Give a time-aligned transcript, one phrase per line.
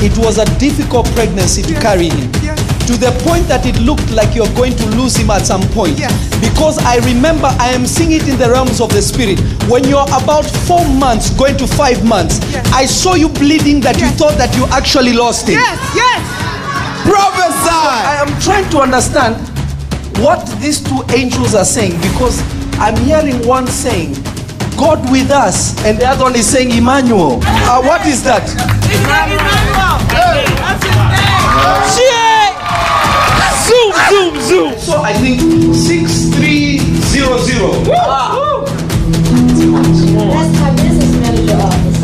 [0.00, 2.30] It was a difficult pregnancy to carry him.
[2.88, 5.98] To the point that it looked like you're going to lose him at some point.
[6.40, 9.38] Because I remember I am seeing it in the realms of the spirit.
[9.68, 12.40] When you're about four months, going to five months,
[12.72, 15.60] I saw you bleeding that you thought that you actually lost him.
[15.60, 16.20] Yes, yes.
[17.04, 17.68] Prophesy!
[18.08, 19.36] I am trying to understand
[20.18, 22.40] what these two angels are saying because
[22.78, 24.14] I'm hearing one saying,
[24.78, 27.40] God with us, and the other one is saying, Emmanuel.
[27.42, 28.46] Uh, what is that?
[33.68, 34.72] Zoom, zoom, zoom.
[34.78, 35.40] So I think
[35.74, 37.84] 6300.
[40.32, 42.00] That's my business manager office.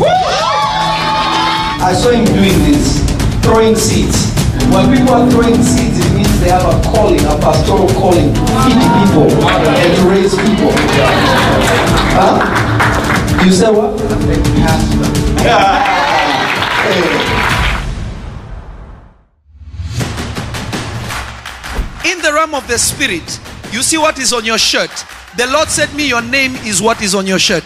[1.81, 3.01] I saw him doing this,
[3.41, 4.31] throwing seeds.
[4.71, 8.39] When people are throwing seeds, it means they have a calling, a pastoral calling to
[8.39, 10.71] feed people and to raise people.
[12.13, 12.35] Huh?
[13.43, 13.99] You say what?
[22.05, 23.39] In the realm of the spirit,
[23.71, 24.91] you see what is on your shirt.
[25.37, 27.63] The Lord said me, your name is what is on your shirt.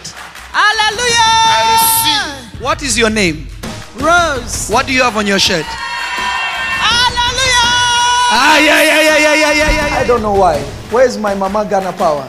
[0.50, 2.48] Hallelujah.
[2.58, 3.46] What is your name?
[3.96, 4.70] Rose.
[4.70, 5.66] What do you have on your shirt?
[6.82, 7.68] Hallelujah.
[8.32, 9.98] Ah, yeah, yeah, yeah, yeah, yeah, yeah, yeah.
[9.98, 10.58] I don't know why.
[10.90, 12.26] Where's my mama Ghana power?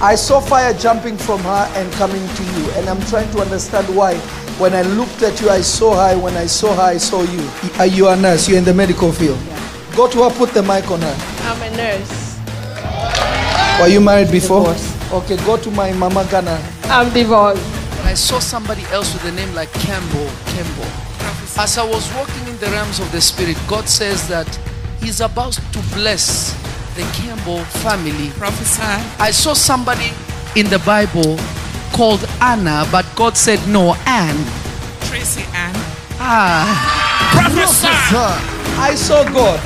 [0.00, 3.94] I saw fire jumping from her and coming to you, and I'm trying to understand
[3.94, 4.14] why.
[4.58, 6.16] When I looked at you, I saw her.
[6.18, 7.50] When I saw her, I saw you.
[7.78, 8.48] Are you a nurse?
[8.48, 9.38] You're in the medical field.
[9.96, 11.16] Go to her, put the mic on her.
[11.42, 12.22] I'm a nurse.
[13.80, 14.74] Were you married before?
[15.12, 16.62] Okay, go to my mama Ghana.
[16.84, 17.62] I'm divorced.
[18.04, 20.28] I saw somebody else with a name like Campbell.
[20.46, 20.90] Campbell.
[21.58, 24.48] As I was walking in the realms of the spirit, God says that
[25.00, 26.54] He's about to bless
[26.94, 28.30] the Campbell family.
[28.30, 28.82] Prophesy.
[29.18, 30.10] I saw somebody
[30.56, 31.36] in the Bible
[31.92, 34.44] called Anna, but God said no, Anne.
[35.08, 35.81] Tracy Ann.
[36.24, 36.70] Ah.
[37.34, 37.88] Prophesy.
[38.78, 39.58] I saw God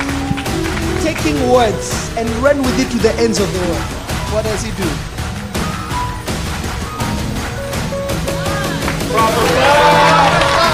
[1.03, 3.85] taking words and ran with it to the ends of the world.
[4.33, 4.89] What does He do?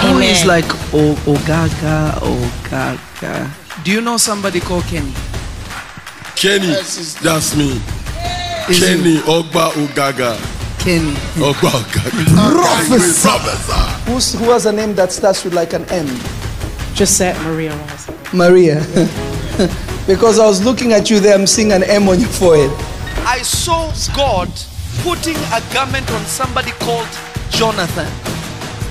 [0.03, 3.49] Who is like o- Ogaga, Ogaga?
[3.83, 5.13] Do you know somebody called Kenny?
[6.35, 6.73] Kenny,
[7.23, 7.79] that's me.
[8.69, 10.35] Is it Kenny Ogba Ugaga.
[10.83, 11.13] Kenny.
[11.39, 12.11] Ogba Ugaga.
[12.51, 13.21] Prophesy.
[13.21, 14.11] Prophesy.
[14.11, 16.07] Who's, who has a name that starts with like an M?
[16.94, 18.33] Just Gisette Maria Ross.
[18.33, 18.79] Maria.
[20.07, 22.69] because I was looking at you there, I'm seeing an M on your forehead.
[23.25, 24.51] I saw God
[25.03, 27.07] putting a garment on somebody called
[27.49, 28.11] Jonathan.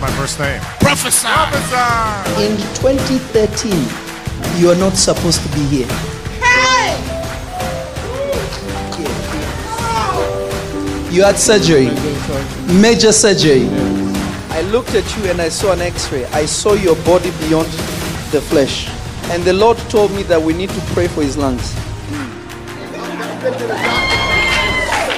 [0.01, 0.63] My first name.
[0.81, 1.29] Prophesy.
[2.43, 3.71] In 2013,
[4.59, 6.12] you are not supposed to be here.
[11.13, 11.91] You had surgery,
[12.81, 13.69] major surgery.
[14.49, 16.25] I looked at you and I saw an x ray.
[16.33, 17.69] I saw your body beyond
[18.33, 18.89] the flesh.
[19.31, 21.75] And the Lord told me that we need to pray for his lungs.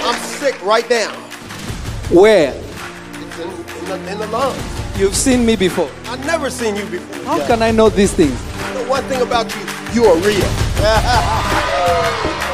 [0.03, 1.12] I'm sick right now.
[2.11, 2.55] Where?
[2.56, 4.99] It's in, in, the, in the lungs.
[4.99, 5.88] You've seen me before.
[6.06, 7.25] I've never seen you before.
[7.25, 8.37] How can I know these things?
[8.75, 9.62] The one thing about you,
[10.03, 10.44] you are real.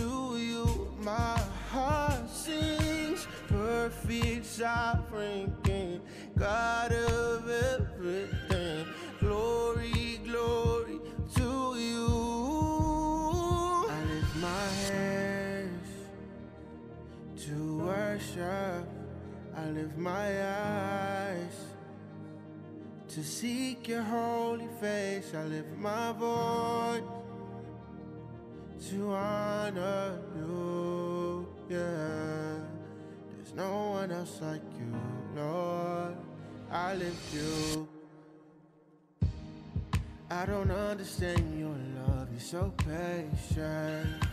[0.00, 1.38] to you, my
[1.70, 6.00] heart sings perfect sovereign King,
[6.38, 8.86] God of everything.
[9.18, 10.98] Glory, glory
[11.36, 12.06] to you.
[13.90, 15.90] I lift my hands
[17.44, 18.88] to worship.
[19.54, 21.56] I lift my eyes
[23.08, 25.34] to seek your holy face.
[25.34, 27.19] I lift my voice
[28.90, 31.46] to honor you.
[31.68, 32.56] Yeah,
[33.36, 34.92] there's no one else like you,
[35.36, 36.16] Lord.
[36.72, 37.88] I lift you.
[40.28, 44.24] I don't understand your love, you're so patient.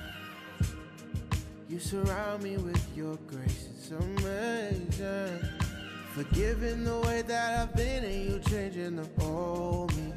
[1.70, 5.40] You surround me with your grace, it's amazing.
[6.14, 10.14] Forgiving the way that I've been, and you changing the old me,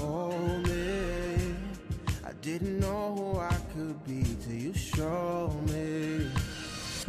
[0.00, 1.49] old me.
[2.42, 6.30] Didn't know who I could be till you showed me.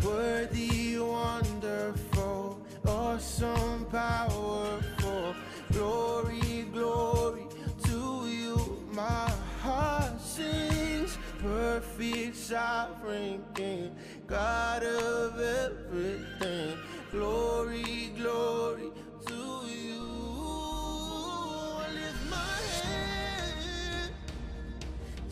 [0.03, 5.33] Worthy, wonderful, awesome, powerful.
[5.71, 7.45] Glory, glory
[7.85, 8.85] to you.
[8.91, 9.31] My
[9.61, 13.95] heart sings, perfect, sovereign King,
[14.27, 16.77] God of everything.
[17.09, 18.91] Glory, glory
[19.27, 20.00] to you.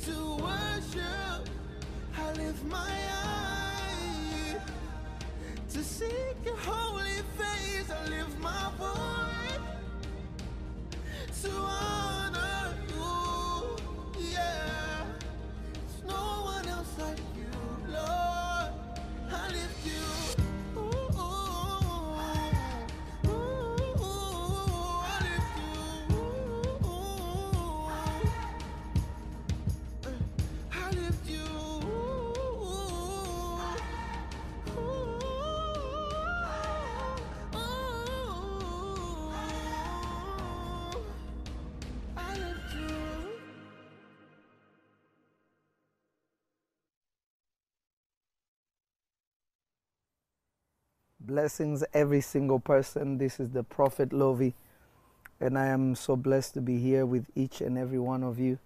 [0.05, 1.49] To worship.
[2.17, 2.91] I lift my
[3.25, 4.61] eyes
[5.73, 7.89] to seek your holy face.
[7.89, 9.59] I lift my voice
[11.43, 14.31] to honor you.
[14.31, 15.05] Yeah,
[15.73, 16.23] there's no
[16.53, 18.71] one else like you, Lord.
[19.31, 20.08] I lift you.
[51.29, 53.19] Blessings, every single person.
[53.19, 54.55] This is the Prophet Lovy,
[55.39, 58.57] and I am so blessed to be here with each and every one of you.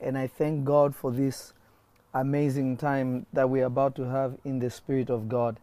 [0.00, 1.52] And I thank God for this
[2.14, 5.60] amazing time that we are about to have in the Spirit of God.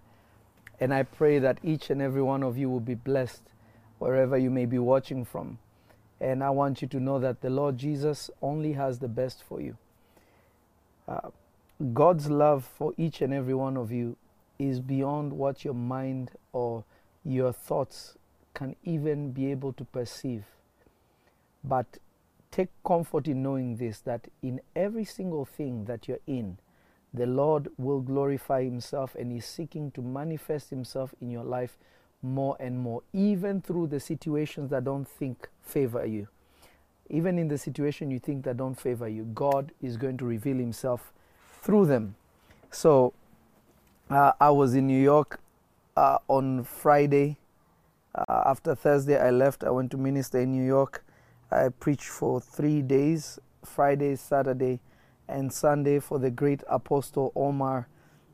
[0.80, 3.42] And I pray that each and every one of you will be blessed
[3.98, 5.58] wherever you may be watching from.
[6.22, 9.62] And I want you to know that the Lord Jesus only has the best for
[9.62, 9.78] you.
[11.08, 11.32] Uh,
[11.92, 14.16] God's love for each and every one of you
[14.60, 16.84] is beyond what your mind or
[17.24, 18.18] your thoughts
[18.54, 20.46] can even be able to perceive.
[21.64, 21.98] But
[22.52, 26.58] take comfort in knowing this that in every single thing that you're in,
[27.14, 31.78] the Lord will glorify Himself and is seeking to manifest Himself in your life
[32.22, 36.28] more and more, even through the situations that don't think favor you.
[37.10, 40.58] Even in the situation you think that don't favor you, God is going to reveal
[40.58, 41.14] Himself
[41.62, 42.16] through them.
[42.72, 43.14] So,
[44.10, 45.40] uh, I was in New York
[45.98, 47.38] uh, on Friday.
[48.14, 49.64] Uh, after Thursday, I left.
[49.64, 51.04] I went to minister in New York.
[51.52, 54.80] I preached for three days Friday, Saturday,
[55.28, 57.88] and Sunday for the great apostle Omar.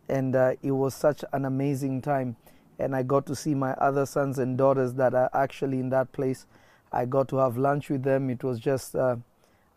[0.10, 2.36] And uh, it was such an amazing time.
[2.78, 6.12] And I got to see my other sons and daughters that are actually in that
[6.12, 6.46] place.
[6.92, 8.30] I got to have lunch with them.
[8.30, 9.16] It was just uh,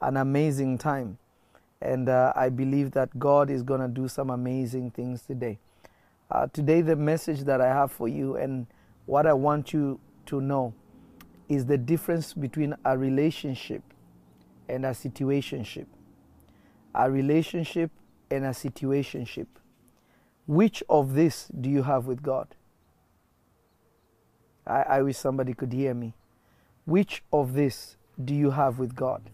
[0.00, 1.18] an amazing time.
[1.80, 5.58] And uh, I believe that God is going to do some amazing things today.
[6.31, 8.66] Uh, today, the message that I have for you and
[9.07, 10.75] what I want you to know
[11.49, 13.83] is the difference between a relationship
[14.69, 15.87] and a situationship.
[16.95, 17.90] A relationship
[18.31, 19.47] and a situationship.
[20.47, 22.54] Which of this do you have with God?
[24.66, 26.14] I, I wish somebody could hear me.
[26.87, 29.31] Which of this do you have with God?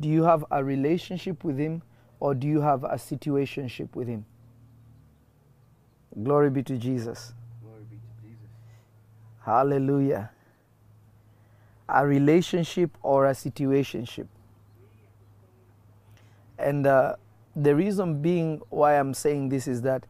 [0.00, 1.82] Do you have a relationship with Him
[2.20, 4.26] or do you have a situationship with Him?
[6.22, 7.34] Glory be to Jesus.
[7.62, 8.48] Glory be to Jesus.
[9.44, 10.30] Hallelujah.
[11.88, 14.26] A relationship or a situationship.
[16.58, 17.16] And uh,
[17.54, 20.06] the reason being why I'm saying this is that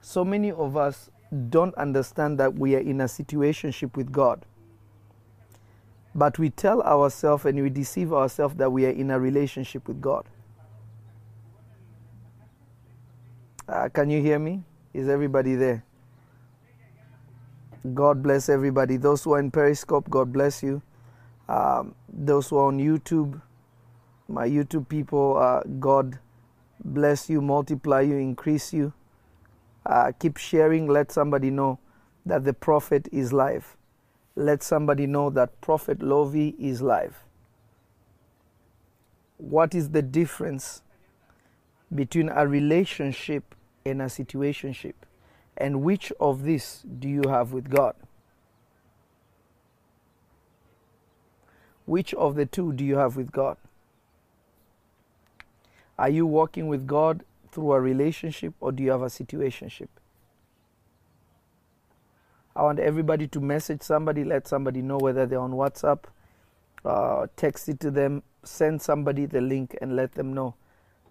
[0.00, 1.10] so many of us
[1.50, 4.44] don't understand that we are in a situationship with God.
[6.14, 10.00] But we tell ourselves and we deceive ourselves that we are in a relationship with
[10.00, 10.24] God.
[13.68, 14.64] Uh, can you hear me?
[14.92, 15.84] Is everybody there?
[17.94, 18.96] God bless everybody.
[18.96, 20.82] Those who are in Periscope, God bless you.
[21.48, 23.40] Um, those who are on YouTube,
[24.28, 26.18] my YouTube people, uh, God
[26.84, 28.92] bless you, multiply you, increase you.
[29.86, 30.86] Uh, keep sharing.
[30.86, 31.78] Let somebody know
[32.26, 33.76] that the prophet is live.
[34.36, 37.24] let somebody know that Prophet Lovy is live.
[39.36, 40.82] What is the difference
[41.94, 44.94] between a relationship and a situationship?
[45.56, 47.94] And which of these do you have with God?
[51.86, 53.56] Which of the two do you have with God?
[55.98, 59.88] Are you walking with God through a relationship or do you have a situationship?
[62.54, 66.04] I want everybody to message somebody, let somebody know whether they're on WhatsApp,
[66.84, 70.54] uh, text it to them, send somebody the link and let them know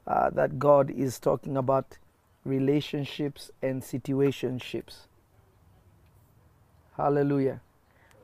[0.08, 1.98] uh, that God is talking about
[2.50, 5.06] relationships and situationships.
[6.98, 7.62] Hallelujah.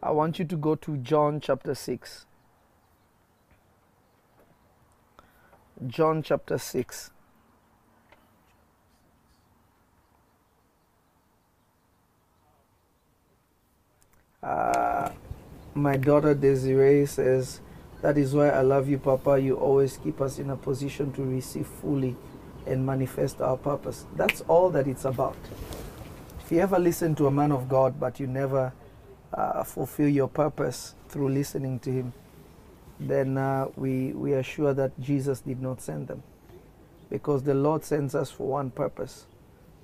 [0.03, 2.25] I want you to go to John chapter 6.
[5.87, 7.11] John chapter 6.
[14.43, 15.09] Uh,
[15.73, 17.61] my daughter Desiree says,
[18.01, 19.39] That is why I love you, Papa.
[19.39, 22.15] You always keep us in a position to receive fully
[22.67, 24.05] and manifest our purpose.
[24.15, 25.37] That's all that it's about.
[26.39, 28.71] If you ever listen to a man of God, but you never
[29.33, 32.13] uh, fulfill your purpose through listening to him,
[32.99, 36.23] then uh, we, we are sure that Jesus did not send them.
[37.09, 39.25] Because the Lord sends us for one purpose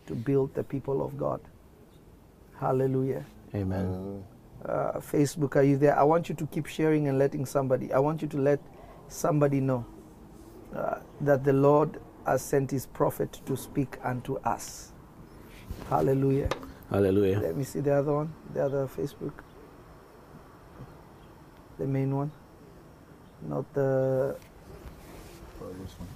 [0.08, 1.42] to build the people of God.
[2.60, 3.26] Hallelujah.
[3.56, 4.24] Amen.
[4.64, 5.98] Uh, Facebook, are you there?
[5.98, 8.60] I want you to keep sharing and letting somebody, I want you to let
[9.08, 9.86] somebody know
[10.76, 14.92] uh, that the Lord has sent his prophet to speak unto us.
[15.90, 16.50] Hallelujah.
[16.90, 17.40] Hallelujah.
[17.40, 19.34] Let me see the other one, the other Facebook.
[21.78, 22.32] The main one.
[23.48, 24.38] Not the.
[25.60, 26.08] One.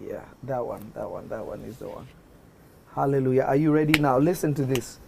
[0.00, 2.06] Yeah, that one, that one, that one is the one.
[2.94, 3.42] Hallelujah.
[3.42, 4.18] Are you ready now?
[4.18, 4.98] Listen to this.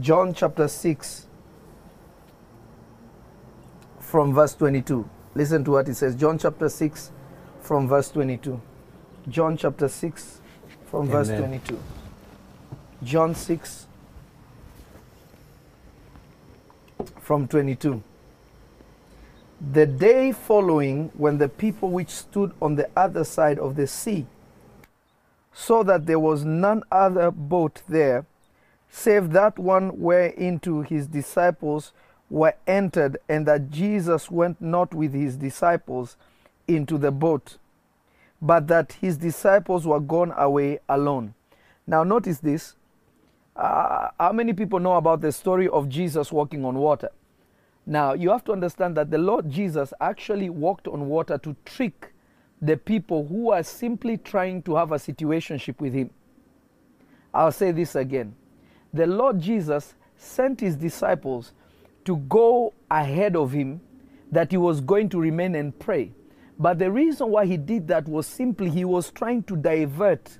[0.00, 1.26] John chapter 6,
[4.00, 5.08] from verse 22.
[5.34, 6.14] Listen to what it says.
[6.14, 7.10] John chapter 6,
[7.60, 8.60] from verse 22.
[9.28, 10.40] John chapter 6,
[10.90, 11.78] from verse 22.
[13.02, 13.86] John 6,
[17.20, 18.02] from 22.
[19.72, 24.26] The day following, when the people which stood on the other side of the sea
[25.52, 28.24] saw that there was none other boat there,
[28.88, 31.92] save that one whereinto his disciples
[32.30, 36.16] were entered, and that Jesus went not with his disciples
[36.66, 37.58] into the boat,
[38.40, 41.34] but that his disciples were gone away alone.
[41.86, 42.76] Now, notice this.
[43.56, 47.10] Uh, how many people know about the story of Jesus walking on water?
[47.86, 52.12] Now, you have to understand that the Lord Jesus actually walked on water to trick
[52.60, 56.10] the people who are simply trying to have a situationship with Him.
[57.32, 58.34] I'll say this again.
[58.92, 61.52] The Lord Jesus sent His disciples
[62.04, 63.80] to go ahead of Him,
[64.30, 66.12] that He was going to remain and pray.
[66.58, 70.38] But the reason why He did that was simply He was trying to divert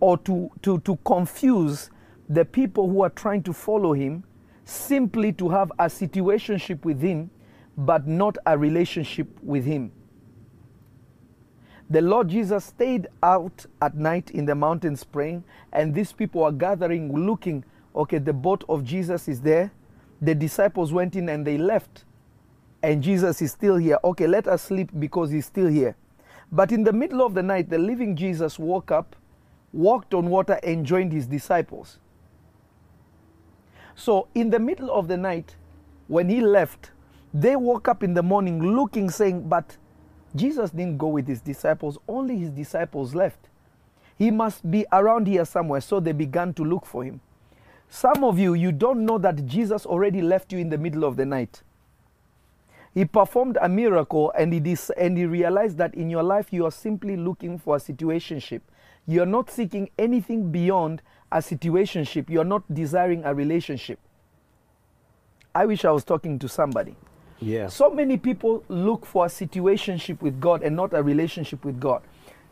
[0.00, 1.90] or to, to, to confuse
[2.28, 4.24] the people who are trying to follow Him
[4.64, 7.30] simply to have a situationship with Him,
[7.76, 9.92] but not a relationship with Him.
[11.90, 15.42] The Lord Jesus stayed out at night in the mountains praying,
[15.72, 17.64] and these people are gathering, looking.
[17.96, 19.72] Okay, the boat of Jesus is there.
[20.20, 22.04] The disciples went in and they left,
[22.82, 23.98] and Jesus is still here.
[24.04, 25.96] Okay, let us sleep because he's still here.
[26.50, 29.16] But in the middle of the night, the living Jesus woke up,
[29.72, 31.98] walked on water, and joined his disciples.
[33.94, 35.56] So, in the middle of the night,
[36.06, 36.92] when he left,
[37.34, 39.76] they woke up in the morning looking, saying, But
[40.34, 43.48] Jesus didn't go with his disciples, only his disciples left.
[44.16, 45.80] He must be around here somewhere.
[45.80, 47.20] So they began to look for him.
[47.88, 51.16] Some of you, you don't know that Jesus already left you in the middle of
[51.16, 51.62] the night.
[52.98, 56.66] He performed a miracle and he, dis- and he realized that in your life you
[56.66, 58.60] are simply looking for a situationship.
[59.06, 62.28] You are not seeking anything beyond a situationship.
[62.28, 64.00] You are not desiring a relationship.
[65.54, 66.96] I wish I was talking to somebody.
[67.38, 67.68] Yeah.
[67.68, 72.02] So many people look for a situationship with God and not a relationship with God.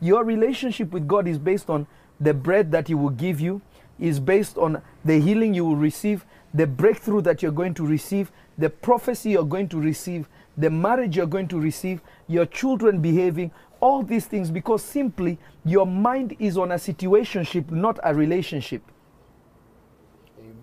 [0.00, 1.88] Your relationship with God is based on
[2.20, 3.62] the bread that He will give you,
[3.98, 6.24] is based on the healing you will receive,
[6.54, 11.16] the breakthrough that you're going to receive, the prophecy you're going to receive, the marriage
[11.16, 16.56] you're going to receive, your children behaving, all these things because simply your mind is
[16.56, 18.82] on a situationship, not a relationship.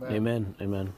[0.03, 0.55] Amen.
[0.61, 0.93] Amen.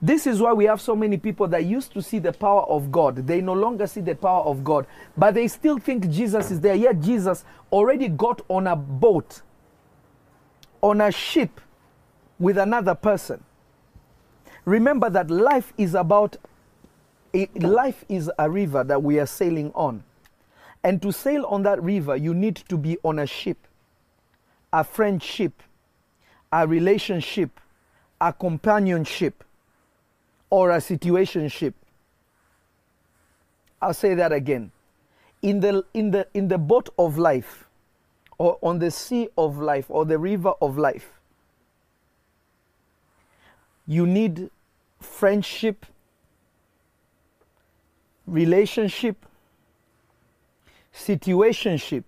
[0.00, 2.90] This is why we have so many people that used to see the power of
[2.90, 3.24] God.
[3.24, 6.74] They no longer see the power of God, but they still think Jesus is there.
[6.74, 9.42] Yet Jesus already got on a boat,
[10.80, 11.60] on a ship
[12.40, 13.44] with another person.
[14.64, 16.36] Remember that life is about
[17.56, 20.04] life is a river that we are sailing on.
[20.84, 23.56] And to sail on that river, you need to be on a ship,
[24.72, 25.62] a friendship,
[26.52, 27.60] a relationship,
[28.20, 29.44] a companionship,
[30.50, 31.72] or a situationship.
[33.80, 34.70] I'll say that again.
[35.40, 37.64] In the, in, the, in the boat of life,
[38.38, 41.20] or on the sea of life, or the river of life,
[43.86, 44.50] you need
[45.00, 45.86] friendship,
[48.26, 49.26] relationship,
[50.94, 52.04] situationship.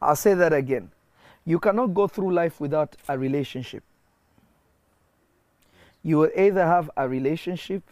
[0.00, 0.90] I'll say that again.
[1.44, 3.82] You cannot go through life without a relationship.
[6.02, 7.82] You will either have a relationship,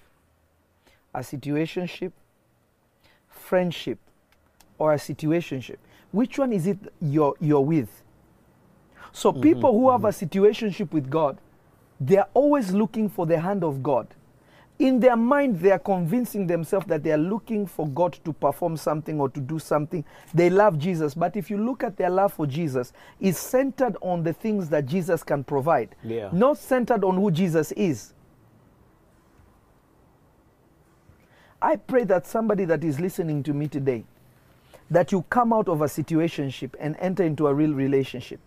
[1.12, 2.12] a situationship,
[3.28, 3.98] friendship,
[4.78, 5.76] or a situationship.
[6.12, 7.88] Which one is it you're, you're with?
[9.12, 10.24] So, mm-hmm, people who have mm-hmm.
[10.24, 11.38] a situationship with God,
[12.00, 14.06] they are always looking for the hand of God.
[14.78, 18.76] In their mind, they are convincing themselves that they are looking for God to perform
[18.76, 20.04] something or to do something.
[20.34, 21.14] They love Jesus.
[21.14, 24.84] But if you look at their love for Jesus, it's centered on the things that
[24.84, 26.28] Jesus can provide, Yeah.
[26.30, 28.12] not centered on who Jesus is.
[31.62, 34.04] I pray that somebody that is listening to me today,
[34.90, 38.40] that you come out of a situationship and enter into a real relationship.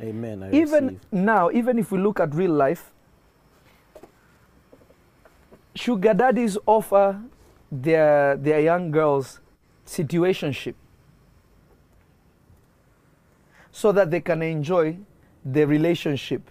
[0.00, 0.42] Amen.
[0.42, 1.00] I even receive.
[1.12, 2.92] now, even if we look at real life,
[5.74, 7.20] sugar daddies offer
[7.70, 9.40] their their young girls
[9.86, 10.74] situationship
[13.72, 14.96] so that they can enjoy
[15.44, 16.50] the relationship.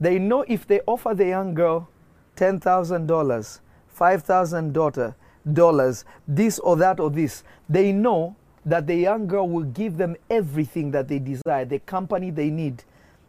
[0.00, 1.88] They know if they offer the young girl
[2.36, 5.14] ten thousand dollars, five thousand daughter
[5.52, 10.16] dollars, this or that or this, they know that the young girl will give them
[10.28, 12.84] everything that they desire, the company they need,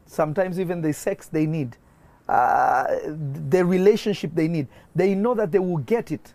[0.05, 1.77] sometimes even the sex they need,
[2.27, 2.85] uh,
[3.49, 4.67] the relationship they need.
[4.95, 6.33] They know that they will get it.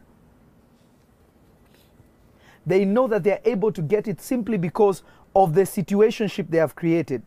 [2.67, 5.03] They know that they are able to get it simply because
[5.35, 7.23] of the situationship they have created.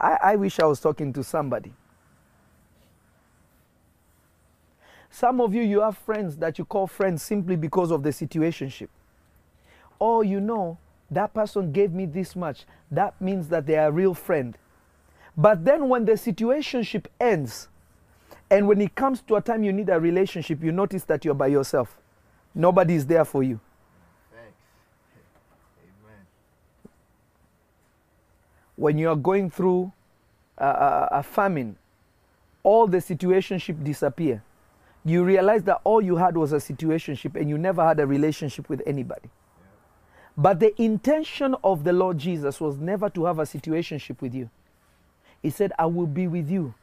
[0.00, 1.72] I, I wish I was talking to somebody.
[5.10, 8.88] Some of you, you have friends that you call friends simply because of the situationship.
[10.00, 10.78] Oh, you know,
[11.10, 12.66] that person gave me this much.
[12.90, 14.56] That means that they are a real friend.
[15.36, 17.68] But then when the situationship ends,
[18.50, 21.34] and when it comes to a time you need a relationship, you notice that you're
[21.34, 21.96] by yourself.
[22.54, 23.60] Nobody is there for you.
[24.32, 24.56] Thanks.
[25.82, 26.26] Amen.
[28.76, 29.92] When you are going through
[30.56, 31.76] a, a, a famine,
[32.62, 34.42] all the situationship disappear.
[35.04, 38.68] You realize that all you had was a situationship and you never had a relationship
[38.68, 39.30] with anybody.
[40.36, 44.50] But the intention of the Lord Jesus was never to have a situationship with you.
[45.42, 46.74] He said, I will be with you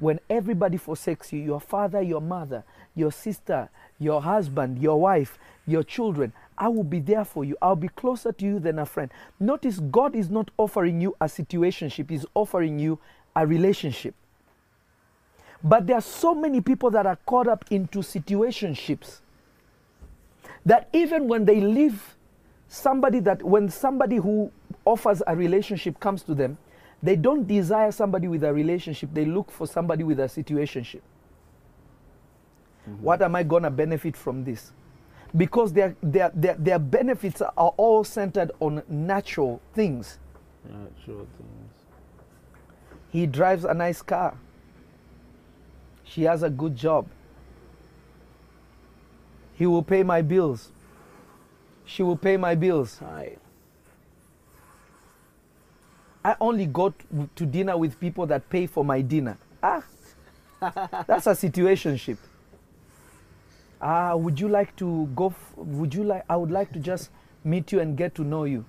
[0.00, 5.82] when everybody forsakes you your father, your mother, your sister, your husband, your wife, your
[5.82, 6.32] children.
[6.58, 7.56] I will be there for you.
[7.62, 9.10] I'll be closer to you than a friend.
[9.38, 12.98] Notice God is not offering you a situationship, He's offering you
[13.36, 14.14] a relationship.
[15.64, 19.20] But there are so many people that are caught up into situationships
[20.66, 22.16] that even when they leave
[22.68, 24.50] somebody that when somebody who
[24.84, 26.56] offers a relationship comes to them,
[27.02, 31.00] they don't desire somebody with a relationship, they look for somebody with a situationship.
[32.88, 33.02] Mm-hmm.
[33.02, 34.72] What am I going to benefit from this?
[35.36, 40.18] Because their, their, their, their benefits are all centered on natural things.
[40.64, 41.72] Natural things.
[43.10, 44.36] He drives a nice car.
[46.12, 47.06] She has a good job.
[49.54, 50.68] He will pay my bills.
[51.86, 53.00] She will pay my bills.
[56.22, 56.92] I only go
[57.34, 59.38] to dinner with people that pay for my dinner.
[59.62, 59.82] Ah,
[61.06, 62.18] that's a situationship.
[63.80, 65.28] Ah, would you like to go?
[65.28, 66.24] F- would you like?
[66.28, 67.10] I would like to just
[67.42, 68.64] meet you and get to know you.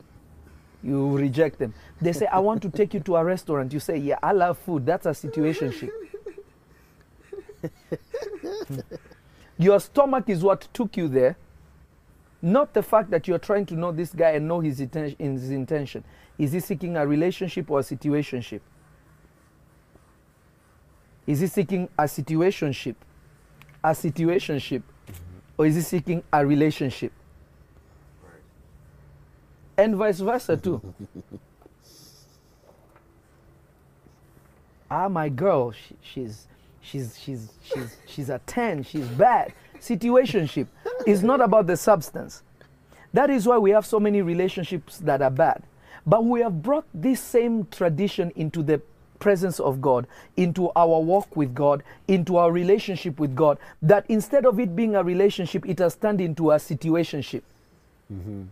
[0.82, 1.74] You reject them.
[2.02, 3.74] They say, I want to take you to a restaurant.
[3.74, 4.86] You say, Yeah, I love food.
[4.86, 5.92] That's a situationship.
[9.58, 11.38] Your stomach is what took you there,
[12.42, 15.52] not the fact that you're trying to know this guy and know his, inten- his
[15.52, 16.04] intention.
[16.38, 18.62] Is he seeking a relationship or a situationship?
[21.26, 22.96] Is he seeking a situationship,
[23.84, 24.84] a situationship,
[25.58, 27.14] or is he seeking a relationship?
[29.78, 30.82] And vice versa too.
[34.92, 36.48] ah, my girl, she, she's
[36.84, 38.84] she's she's she's she's a ten.
[38.84, 39.54] She's bad.
[39.80, 40.68] Situationship
[41.08, 42.44] is not about the substance.
[43.14, 45.64] That is why we have so many relationships that are bad.
[46.06, 48.82] But we have brought this same tradition into the
[49.20, 54.46] presence of God, into our walk with God, into our relationship with God, that instead
[54.46, 57.42] of it being a relationship, it has turned into a situationship.
[58.12, 58.44] Mm-hmm.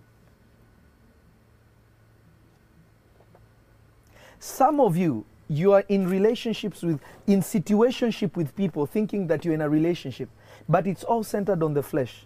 [4.39, 9.53] Some of you, you are in relationships with, in situationship with people, thinking that you're
[9.53, 10.29] in a relationship,
[10.69, 12.25] but it's all centered on the flesh.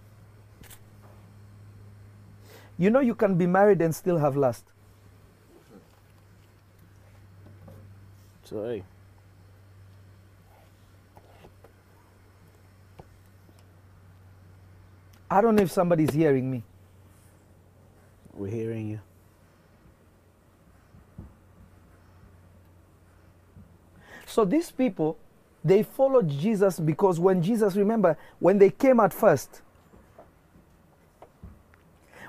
[2.78, 4.66] You know, you can be married and still have lust.
[8.44, 8.84] So hey,
[15.32, 16.62] I don't know if somebody's hearing me.
[18.36, 19.00] we're hearing you.
[24.36, 25.18] So these people,
[25.64, 29.62] they followed Jesus because when Jesus, remember, when they came at first,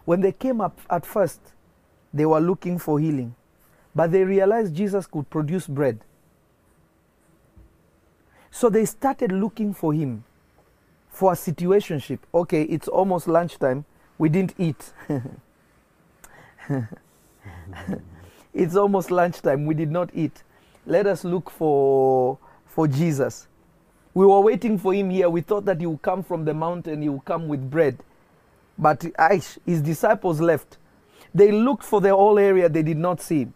[0.05, 1.41] when they came up at first,
[2.15, 3.35] they were looking for healing.
[3.93, 5.99] But they realized Jesus could produce bread.
[8.53, 10.23] So they started looking for him
[11.09, 12.21] for a situationship.
[12.33, 13.85] Okay, it's almost lunchtime.
[14.17, 14.93] We didn't eat.
[18.55, 19.67] it's almost lunchtime.
[19.67, 20.45] We did not eat.
[20.87, 23.49] Let us look for for Jesus.
[24.15, 25.29] We were waiting for him here.
[25.29, 27.99] We thought that he would come from the mountain, he would come with bread.
[28.79, 30.79] But aish, his disciples left.
[31.35, 33.55] They looked for the whole area, they did not see him.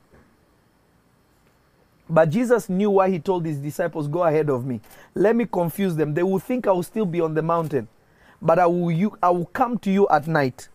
[2.10, 4.80] But Jesus knew why he told his disciples, Go ahead of me.
[5.14, 6.12] Let me confuse them.
[6.12, 7.88] They will think I will still be on the mountain,
[8.42, 10.68] but I will, you, I will come to you at night.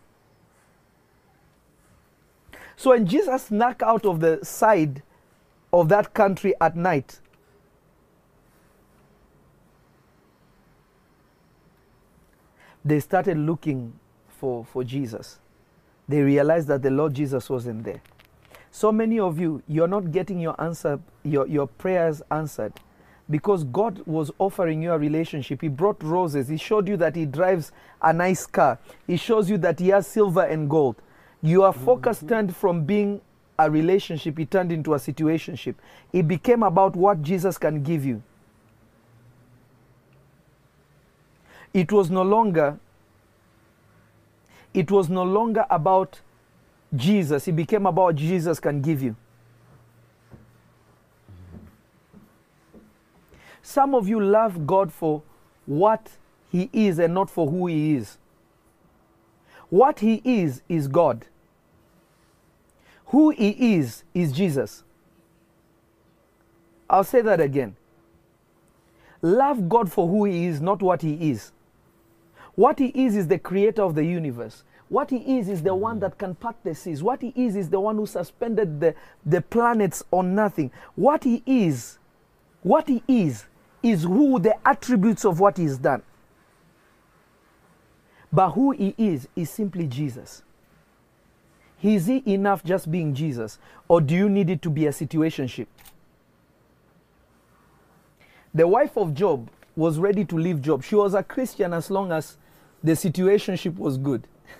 [2.77, 5.03] So when Jesus snuck out of the side
[5.75, 7.19] of that country at night,
[12.85, 13.93] they started looking
[14.29, 15.39] for, for Jesus.
[16.07, 18.01] They realized that the Lord Jesus wasn't there.
[18.71, 22.73] So many of you, you're not getting your answer, your, your prayers answered
[23.29, 25.61] because God was offering you a relationship.
[25.61, 26.47] He brought roses.
[26.47, 28.79] He showed you that He drives a nice car.
[29.07, 31.01] He shows you that He has silver and gold.
[31.41, 31.85] Your mm-hmm.
[31.85, 33.19] focus turned from being
[33.57, 35.75] a relationship, it turned into a situationship.
[36.11, 38.21] It became about what Jesus can give you.
[41.73, 42.79] It was no longer
[44.75, 46.19] it was no longer about
[46.93, 47.47] Jesus.
[47.47, 49.15] It became about what Jesus can give you.
[53.63, 55.23] Some of you love God for
[55.65, 56.11] what
[56.51, 58.17] He is and not for who He is.
[59.69, 61.25] What He is is God.
[63.15, 64.83] Who He is is Jesus.
[66.89, 67.77] I'll say that again.
[69.21, 71.53] Love God for who He is, not what He is.
[72.55, 74.65] What He is is the creator of the universe.
[74.89, 77.01] What He is is the one that can part the seas.
[77.01, 78.93] What He is is the one who suspended the,
[79.25, 80.69] the planets on nothing.
[80.95, 81.97] What He is,
[82.63, 83.45] what He is,
[83.81, 86.03] is who the attributes of what He's done.
[88.33, 90.43] But who He is is simply Jesus.
[91.85, 93.59] Is He enough just being Jesus?
[93.87, 95.67] Or do you need it to be a situationship?
[98.53, 100.83] The wife of Job was ready to leave Job.
[100.83, 102.37] She was a Christian as long as
[102.83, 104.27] the situationship was good.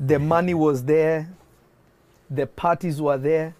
[0.00, 1.28] the money was there,
[2.30, 3.54] the parties were there.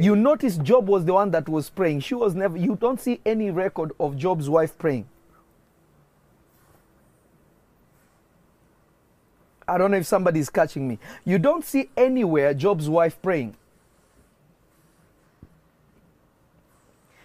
[0.00, 2.00] You notice Job was the one that was praying.
[2.00, 5.06] She was never, you don't see any record of Job's wife praying.
[9.66, 10.98] I don't know if somebody's catching me.
[11.24, 13.56] You don't see anywhere Job's wife praying.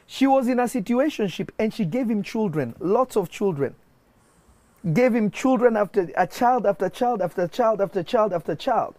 [0.08, 3.76] She was in a situationship and she gave him children, lots of children.
[4.94, 8.96] Gave him children after a child after child after child after child after child.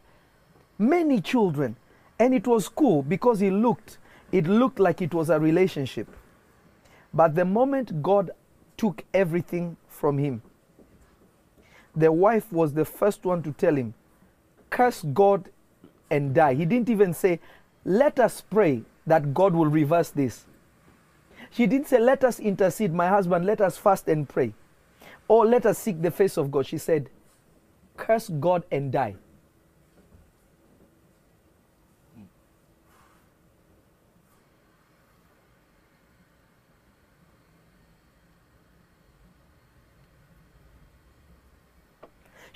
[0.79, 1.77] Many children.
[2.19, 3.99] And it was cool because he looked,
[4.31, 6.07] it looked like it was a relationship.
[7.15, 8.31] But the moment God
[8.77, 10.43] took everything from him,
[11.95, 13.95] the wife was the first one to tell him,
[14.71, 15.51] curse God
[16.11, 16.55] and die.
[16.55, 17.41] He didn't even say,
[17.85, 20.45] let us pray that God will reverse this.
[21.51, 24.55] She didn't say, let us intercede, my husband, let us fast and pray.
[25.27, 26.67] Or let us seek the face of God.
[26.67, 27.11] She said,
[27.97, 29.17] curse God and die.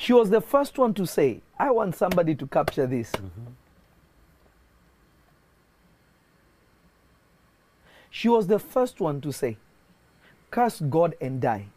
[0.04, 3.10] She was the first one to say, I want somebody to capture this.
[3.12, 3.52] Mm-hmm.
[8.10, 9.56] She was the first one to say,
[10.50, 11.68] curse God and die.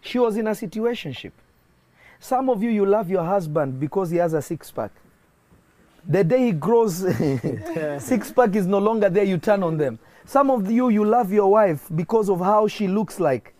[0.00, 1.32] She was in a situationship.
[2.18, 4.92] Some of you, you love your husband because he has a six pack.
[6.06, 7.00] The day he grows,
[7.98, 9.98] six pack is no longer there, you turn on them.
[10.24, 13.52] Some of you, you love your wife because of how she looks like,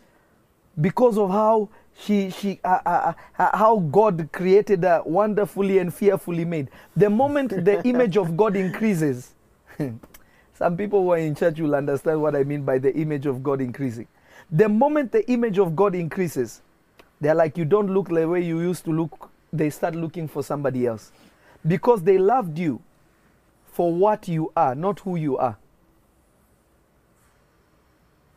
[0.81, 1.69] because of how
[2.01, 6.69] she, she, uh, uh, uh, how God created her wonderfully and fearfully made.
[6.97, 9.35] The moment the image of God increases,
[10.55, 13.43] some people who are in church will understand what I mean by the image of
[13.43, 14.07] God increasing.
[14.51, 16.63] The moment the image of God increases,
[17.21, 19.31] they're like, you don't look the way you used to look.
[19.53, 21.11] They start looking for somebody else
[21.67, 22.81] because they loved you
[23.73, 25.57] for what you are, not who you are.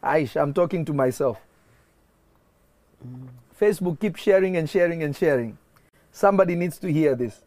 [0.03, 1.37] Aish, I'm talking to myself.
[3.61, 5.57] Facebook, keep sharing and sharing and sharing.
[6.11, 7.41] Somebody needs to hear this.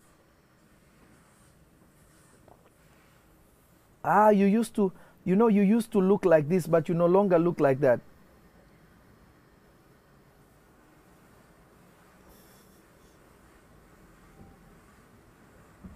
[4.05, 4.93] Ah, you used to,
[5.25, 8.01] you know, you used to look like this, but you no longer look like that.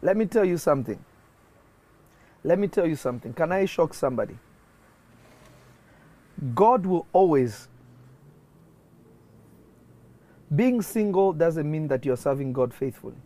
[0.02, 0.98] Let me tell you something.
[2.42, 3.32] Let me tell you something.
[3.34, 4.38] Can I shock somebody?
[6.54, 7.68] God will always.
[10.54, 13.16] Being single doesn't mean that you're serving God faithfully.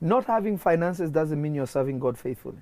[0.00, 2.58] Not having finances doesn't mean you're serving God faithfully.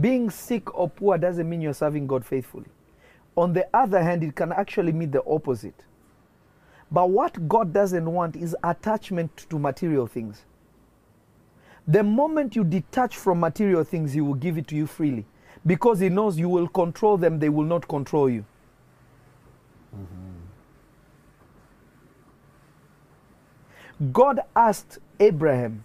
[0.00, 2.68] Being sick or poor doesn't mean you're serving God faithfully.
[3.36, 5.84] On the other hand, it can actually mean the opposite.
[6.90, 10.44] But what God doesn't want is attachment to material things.
[11.86, 15.24] The moment you detach from material things, He will give it to you freely
[15.66, 18.44] because He knows you will control them, they will not control you.
[19.94, 20.19] Mm-hmm.
[24.12, 25.84] God asked Abraham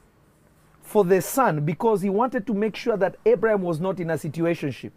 [0.81, 4.13] for the son because He wanted to make sure that Abraham was not in a
[4.13, 4.91] situationship.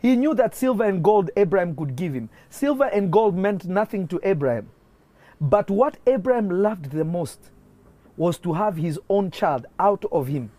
[0.00, 2.28] He knew that silver and gold Abraham could give him.
[2.50, 4.68] Silver and gold meant nothing to Abraham.
[5.40, 7.50] But what Abraham loved the most
[8.16, 10.50] was to have his own child out of him.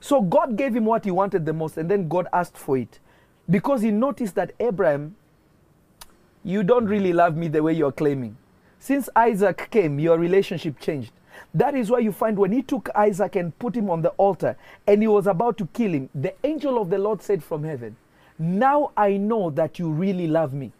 [0.00, 2.98] So God gave him what he wanted the most, and then God asked for it.
[3.50, 5.16] Because he noticed that Abraham,
[6.44, 8.36] you don't really love me the way you're claiming.
[8.88, 11.12] Since Isaac came, your relationship changed.
[11.52, 14.56] That is why you find when he took Isaac and put him on the altar
[14.86, 17.96] and he was about to kill him, the angel of the Lord said from heaven,
[18.38, 20.72] Now I know that you really love me.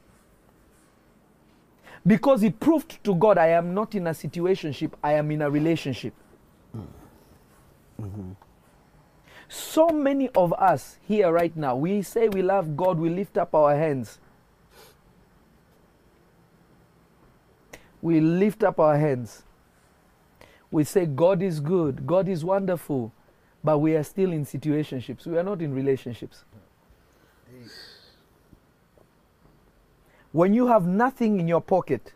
[2.07, 5.51] Because he proved to God, I am not in a situationship, I am in a
[5.51, 6.14] relationship.
[6.75, 8.31] Mm-hmm.
[9.49, 13.55] So many of us here right now, we say we love God, we lift up
[13.55, 14.18] our hands.
[18.01, 19.43] We lift up our hands.
[20.71, 23.13] We say, God is good, God is wonderful,
[23.65, 25.27] but we are still in situationships.
[25.27, 26.45] We are not in relationships.
[30.33, 32.13] When you have nothing in your pocket,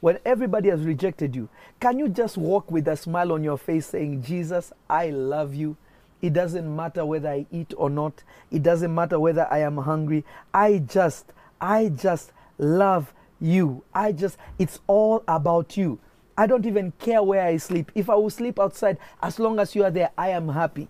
[0.00, 1.48] when everybody has rejected you,
[1.80, 5.76] can you just walk with a smile on your face saying, Jesus, I love you?
[6.22, 8.22] It doesn't matter whether I eat or not.
[8.50, 10.24] It doesn't matter whether I am hungry.
[10.54, 13.82] I just, I just love you.
[13.94, 15.98] I just, it's all about you.
[16.36, 17.92] I don't even care where I sleep.
[17.94, 20.88] If I will sleep outside, as long as you are there, I am happy.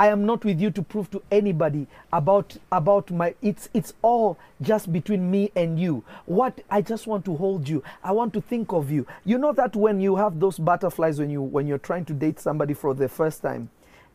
[0.00, 4.38] I am not with you to prove to anybody about about my it's it's all
[4.62, 6.02] just between me and you.
[6.24, 7.82] What I just want to hold you.
[8.02, 9.06] I want to think of you.
[9.26, 12.40] You know that when you have those butterflies when you when you're trying to date
[12.40, 13.68] somebody for the first time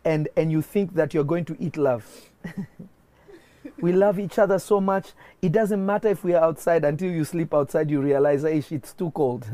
[0.04, 2.32] and and you think that you're going to eat love.
[3.80, 5.14] we love each other so much.
[5.42, 8.94] It doesn't matter if we are outside until you sleep outside you realize hey, it's
[8.94, 9.46] too cold.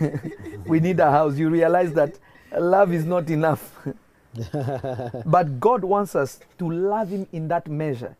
[0.66, 1.36] we need a house.
[1.36, 2.18] You realize that
[2.56, 3.76] love is not enough.
[5.26, 8.16] but God wants us to love Him in that measure.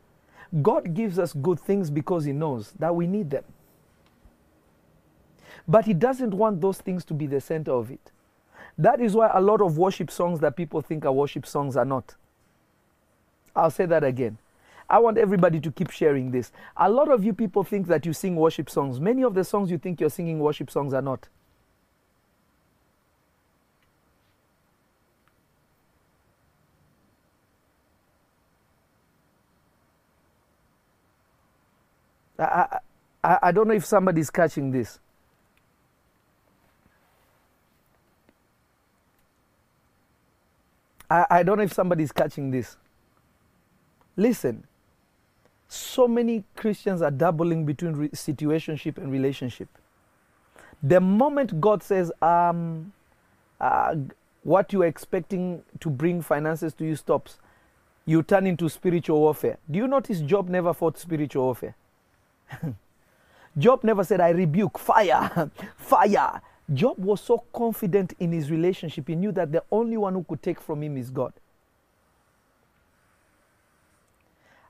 [0.62, 3.44] God gives us good things because He knows that we need them.
[5.68, 8.12] But He doesn't want those things to be the center of it.
[8.78, 11.84] That is why a lot of worship songs that people think are worship songs are
[11.84, 12.14] not.
[13.54, 14.38] I'll say that again.
[14.88, 16.52] I want everybody to keep sharing this.
[16.76, 19.00] A lot of you people think that you sing worship songs.
[19.00, 21.28] Many of the songs you think you're singing worship songs are not.
[32.38, 32.78] I,
[33.24, 34.98] I, I don't know if somebody's catching this.
[41.10, 42.76] I, I don't know if somebody's catching this.
[44.16, 44.64] Listen,
[45.68, 49.68] so many Christians are doubling between re- situationship and relationship.
[50.82, 52.92] The moment God says, um,
[53.60, 53.96] uh,
[54.42, 57.38] what you're expecting to bring finances to you stops,
[58.04, 59.58] you turn into spiritual warfare.
[59.68, 61.74] Do you notice Job never fought spiritual warfare?
[63.58, 66.40] Job never said, I rebuke fire, fire.
[66.72, 70.42] Job was so confident in his relationship, he knew that the only one who could
[70.42, 71.32] take from him is God.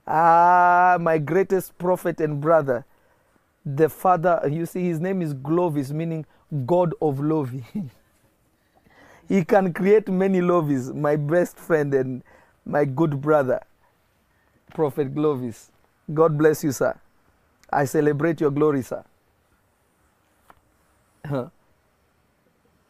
[0.06, 2.84] Ah, my greatest prophet and brother,
[3.64, 6.24] the father, you see, his name is Glovis, meaning
[6.66, 7.64] God of Lovy.
[9.28, 12.22] he can create many Lovys, my best friend and
[12.64, 13.60] my good brother,
[14.74, 15.70] Prophet Glovis.
[16.14, 16.98] God bless you, sir.
[17.72, 19.04] I celebrate your glory, sir.
[21.26, 21.48] Huh.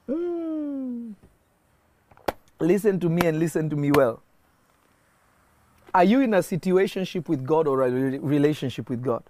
[0.09, 1.15] Mm.
[2.61, 4.23] Listen to me and listen to me well.
[5.97, 9.23] Are you in a situationship with God or a relationship with God?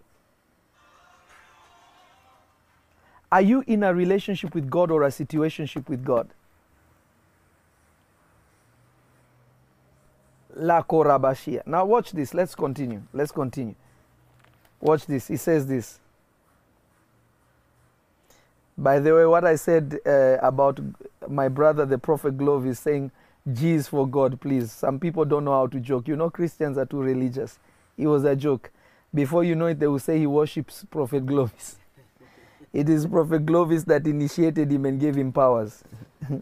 [3.30, 6.28] Are you in a relationship with God or a situationship with God?
[10.56, 11.64] La korabashia.
[11.68, 12.34] Now watch this.
[12.34, 13.02] Let's continue.
[13.12, 13.76] Let's continue.
[14.80, 15.28] Watch this.
[15.28, 16.00] He says this.
[18.76, 20.80] By the way, what I said uh, about
[21.28, 23.12] my brother, the prophet Glove, is saying
[23.46, 24.72] Is for God, please.
[24.72, 26.08] Some people don't know how to joke.
[26.08, 27.60] You know, Christians are too religious.
[27.96, 28.72] It was a joke.
[29.14, 31.76] Before you know it, they will say he worships Prophet Glovis.
[32.72, 35.84] it is Prophet Glovis that initiated him and gave him powers.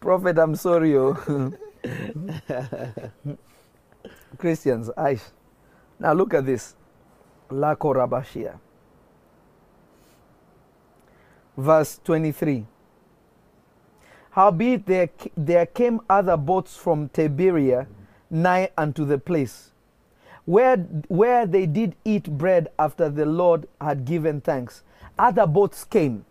[0.00, 0.94] Prophet, I'm sorry.
[0.98, 1.50] Oh.
[4.38, 5.18] Christians, I.
[5.98, 6.76] Now look at this.
[7.50, 8.58] La Korabashia.
[11.56, 12.66] Verse 23.
[14.34, 17.86] Howbeit there, there came other boats from Tiberia
[18.30, 19.70] nigh unto the place
[20.44, 24.82] where, where they did eat bread after the Lord had given thanks.
[25.16, 26.24] Other boats came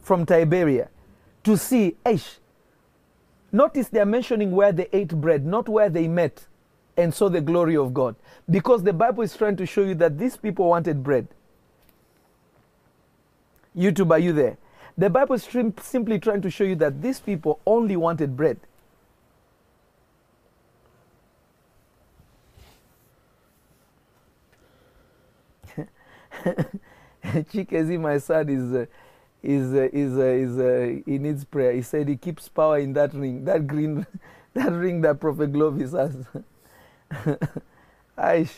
[0.00, 0.90] from Tiberia
[1.42, 2.36] to see Aish.
[3.50, 6.46] Notice they are mentioning where they ate bread, not where they met
[6.96, 8.14] and saw the glory of God.
[8.48, 11.26] Because the Bible is trying to show you that these people wanted bread.
[13.76, 14.56] YouTube, are you there?
[14.96, 15.48] The Bible is
[15.80, 18.60] simply trying to show you that these people only wanted bread.
[27.24, 28.86] Chikezi, my son, is uh,
[29.42, 31.72] is uh, is uh, is uh, he needs prayer.
[31.72, 34.06] He said he keeps power in that ring, that green,
[34.54, 36.16] that ring that Prophet Glovis has.
[38.18, 38.52] Aish.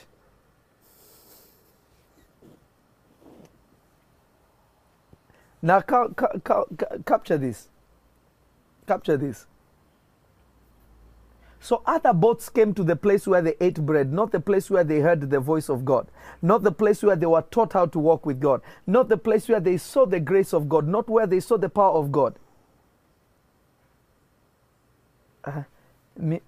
[5.62, 6.64] Now ca- ca- ca-
[7.06, 7.68] capture this.
[8.86, 9.46] Capture this.
[11.60, 14.82] So other boats came to the place where they ate bread, not the place where
[14.82, 16.08] they heard the voice of God,
[16.42, 19.48] not the place where they were taught how to walk with God, not the place
[19.48, 22.34] where they saw the grace of God, not where they saw the power of God.
[25.44, 25.62] Uh,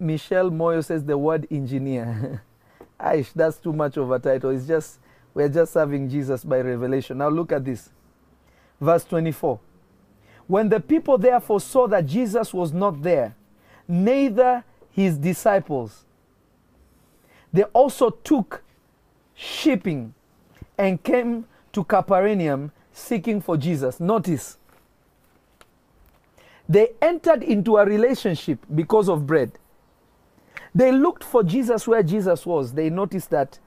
[0.01, 2.43] Michelle Moyo says the word engineer.
[3.01, 4.51] Aish, that's too much of a title.
[4.51, 4.99] It's just,
[5.35, 7.19] we're just serving Jesus by revelation.
[7.19, 7.91] Now look at this.
[8.85, 9.59] Verse 24.
[10.47, 13.35] When the people therefore saw that Jesus was not there,
[13.89, 16.05] neither his disciples,
[17.51, 18.63] they also took
[19.35, 20.13] shipping
[20.77, 24.01] and came to Capernaum seeking for Jesus.
[24.01, 24.59] Notice,
[26.69, 29.53] they entered into a relationship because of bread.
[30.75, 32.75] They looked for Jesus where Jesus was.
[32.75, 33.59] They noticed that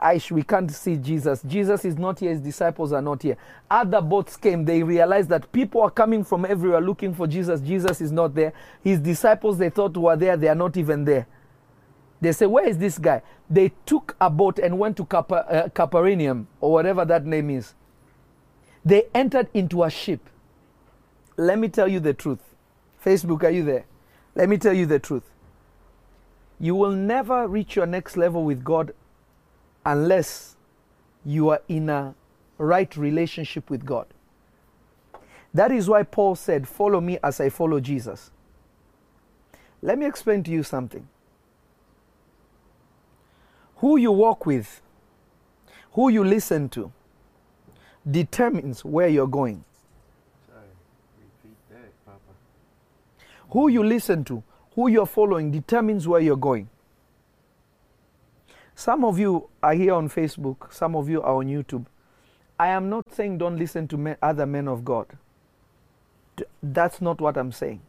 [0.00, 1.42] Aish, we can't see Jesus.
[1.42, 2.30] Jesus is not here.
[2.30, 3.36] His disciples are not here.
[3.70, 4.64] Other boats came.
[4.64, 7.60] They realized that people are coming from everywhere looking for Jesus.
[7.60, 8.52] Jesus is not there.
[8.82, 10.36] His disciples they thought were there.
[10.36, 11.26] They are not even there.
[12.20, 13.22] They say, Where is this guy?
[13.48, 17.74] They took a boat and went to Caper, uh, Capernaum or whatever that name is.
[18.84, 20.28] They entered into a ship.
[21.36, 22.40] Let me tell you the truth.
[23.04, 23.84] Facebook, are you there?
[24.34, 25.30] Let me tell you the truth.
[26.58, 28.92] You will never reach your next level with God
[29.84, 30.56] unless
[31.24, 32.14] you are in a
[32.58, 34.06] right relationship with God.
[35.52, 38.30] That is why Paul said, Follow me as I follow Jesus.
[39.82, 41.08] Let me explain to you something.
[43.76, 44.82] Who you walk with,
[45.92, 46.92] who you listen to,
[48.08, 49.64] determines where you're going.
[51.70, 52.18] That, Papa.
[53.50, 54.42] Who you listen to,
[54.74, 56.68] who you're following, determines where you're going.
[58.80, 61.84] Some of you are here on Facebook, some of you are on YouTube.
[62.58, 65.18] I am not saying don't listen to other men of God.
[66.62, 67.82] That's not what I'm saying.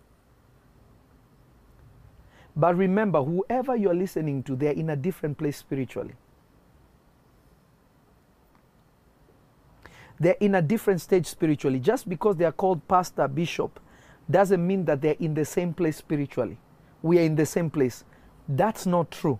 [2.58, 6.14] But remember, whoever you're listening to, they're in a different place spiritually.
[10.20, 11.80] They're in a different stage spiritually.
[11.80, 13.80] Just because they are called pastor, bishop,
[14.30, 16.58] doesn't mean that they're in the same place spiritually.
[17.02, 18.04] We are in the same place.
[18.50, 19.40] That's not true.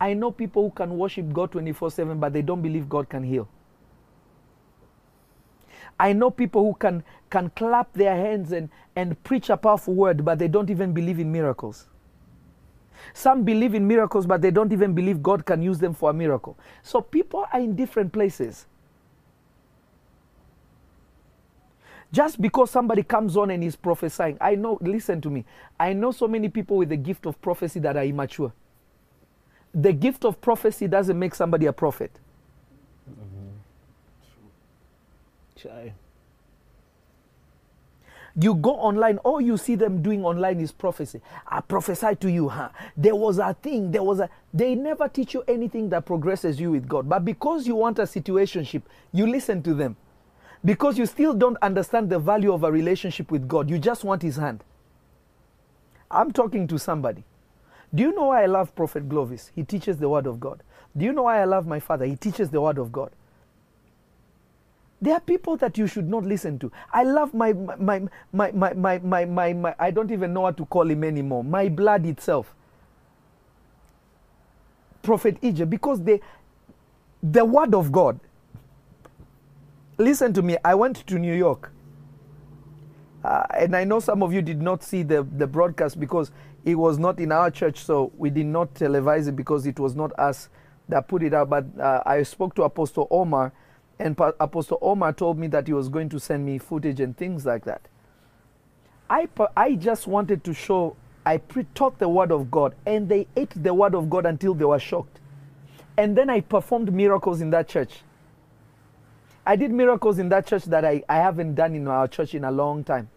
[0.00, 3.22] I know people who can worship God 24 7, but they don't believe God can
[3.22, 3.48] heal.
[5.98, 10.24] I know people who can, can clap their hands and, and preach a powerful word,
[10.24, 11.86] but they don't even believe in miracles.
[13.12, 16.12] Some believe in miracles, but they don't even believe God can use them for a
[16.14, 16.58] miracle.
[16.82, 18.66] So people are in different places.
[22.12, 25.44] Just because somebody comes on and is prophesying, I know, listen to me,
[25.78, 28.52] I know so many people with the gift of prophecy that are immature.
[29.74, 32.10] The gift of prophecy doesn't make somebody a prophet.
[33.08, 33.48] Mm-hmm.
[35.56, 35.92] Chai.
[38.36, 41.20] You go online, all you see them doing online is prophecy.
[41.46, 42.68] I prophesy to you, huh?
[42.96, 44.30] There was a thing, there was a.
[44.54, 47.08] They never teach you anything that progresses you with God.
[47.08, 49.96] But because you want a situationship, you listen to them.
[50.64, 54.22] Because you still don't understand the value of a relationship with God, you just want
[54.22, 54.62] His hand.
[56.10, 57.24] I'm talking to somebody.
[57.94, 59.50] Do you know why I love Prophet Glovis?
[59.54, 60.62] He teaches the Word of God.
[60.96, 62.04] Do you know why I love my father?
[62.04, 63.10] He teaches the Word of God.
[65.02, 66.70] There are people that you should not listen to.
[66.92, 70.56] I love my my my my my my, my, my, I don't even know what
[70.58, 71.42] to call him anymore.
[71.42, 72.54] My blood itself.
[75.02, 76.20] Prophet Egypt, because they
[77.22, 78.20] the word of God.
[79.98, 80.56] Listen to me.
[80.64, 81.72] I went to New York.
[83.24, 86.30] Uh, and I know some of you did not see the, the broadcast because
[86.64, 89.94] it was not in our church, so we did not televise it because it was
[89.94, 90.48] not us
[90.88, 91.48] that put it out.
[91.48, 93.52] But uh, I spoke to Apostle Omar,
[93.98, 97.16] and Pa- Apostle Omar told me that he was going to send me footage and
[97.16, 97.82] things like that.
[99.08, 103.26] I, I just wanted to show, I pre- taught the word of God, and they
[103.36, 105.18] ate the word of God until they were shocked.
[105.96, 108.02] And then I performed miracles in that church.
[109.44, 112.44] I did miracles in that church that I, I haven't done in our church in
[112.44, 113.08] a long time.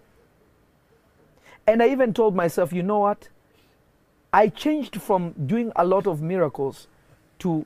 [1.68, 3.30] And I even told myself, you know what?
[4.34, 6.88] I changed from doing a lot of miracles
[7.40, 7.66] to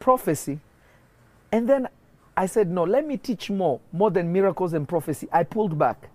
[0.00, 0.58] prophecy.
[1.52, 1.88] And then
[2.36, 5.28] I said, no, let me teach more, more than miracles and prophecy.
[5.32, 6.08] I pulled back.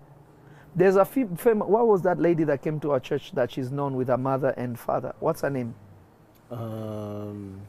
[0.76, 3.72] There's a fam- fam- what was that lady that came to our church that she's
[3.72, 5.14] known with her mother and father?
[5.18, 5.74] What's her name?
[6.50, 7.62] Um,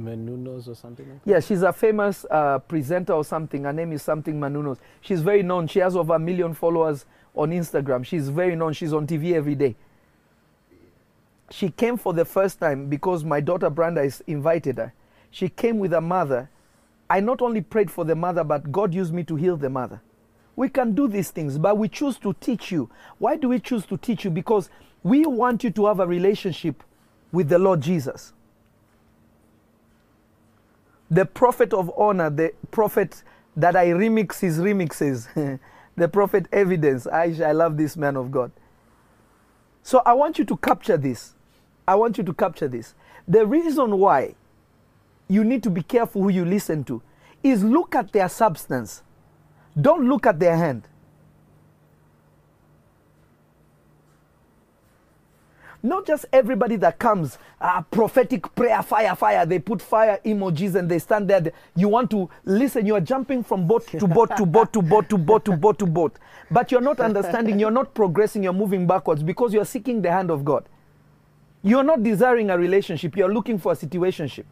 [0.00, 3.64] Menounos or something like Yeah, she's a famous uh, presenter or something.
[3.64, 4.78] Her name is something Menounos.
[5.00, 5.66] She's very known.
[5.66, 8.04] She has over a million followers on Instagram.
[8.04, 8.72] She's very known.
[8.72, 9.74] She's on TV every day.
[11.52, 14.92] She came for the first time because my daughter Branda is invited her.
[15.30, 16.50] She came with her mother.
[17.08, 20.00] I not only prayed for the mother, but God used me to heal the mother.
[20.56, 22.90] We can do these things, but we choose to teach you.
[23.18, 24.30] Why do we choose to teach you?
[24.30, 24.70] Because
[25.02, 26.82] we want you to have a relationship
[27.32, 28.32] with the Lord Jesus
[31.12, 33.22] the prophet of honor, the prophet
[33.54, 35.28] that I remix his remixes,
[35.96, 37.06] the prophet evidence.
[37.06, 38.50] I, I love this man of God.
[39.82, 41.34] So I want you to capture this.
[41.86, 42.94] I want you to capture this.
[43.26, 44.34] The reason why
[45.28, 47.02] you need to be careful who you listen to
[47.42, 49.02] is look at their substance.
[49.80, 50.86] Don't look at their hand.
[55.84, 59.44] Not just everybody that comes, uh, prophetic prayer, fire, fire.
[59.44, 61.50] They put fire emojis and they stand there.
[61.74, 62.86] You want to listen.
[62.86, 65.78] You are jumping from boat to boat to boat to boat to boat to boat
[65.80, 66.18] to boat.
[66.52, 67.58] But you're not understanding.
[67.58, 68.44] You're not progressing.
[68.44, 70.68] You're moving backwards because you're seeking the hand of God.
[71.62, 73.16] You're not desiring a relationship.
[73.16, 74.44] You're looking for a situationship.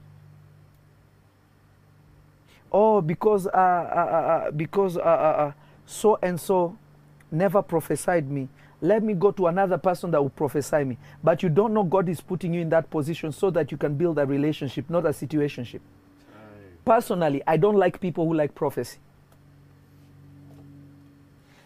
[2.72, 5.52] Oh, because uh, uh, uh, uh, because uh, uh,
[5.86, 6.76] so and so
[7.32, 8.48] never prophesied me.
[8.80, 10.96] Let me go to another person that will prophesy me.
[11.22, 13.94] But you don't know God is putting you in that position so that you can
[13.96, 15.80] build a relationship, not a situationship.
[16.84, 18.98] Personally, I don't like people who like prophecy.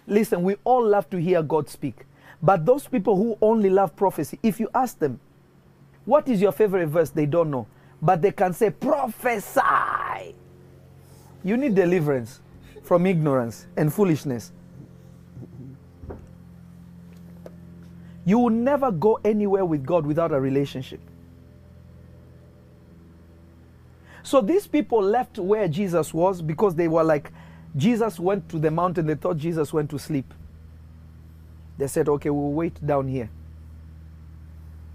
[0.07, 2.07] Listen, we all love to hear God speak.
[2.43, 5.21] But those people who only love prophecy, if you ask them,
[6.05, 7.11] what is your favorite verse?
[7.11, 7.67] They don't know.
[8.03, 10.35] But they can say, prophesy.
[11.43, 12.41] You need deliverance
[12.83, 14.53] from ignorance and foolishness.
[18.25, 21.01] You will never go anywhere with God without a relationship.
[24.23, 27.31] So these people left where Jesus was because they were like,
[27.77, 29.07] Jesus went to the mountain.
[29.07, 30.33] They thought Jesus went to sleep.
[31.77, 33.29] They said, okay, we'll wait down here.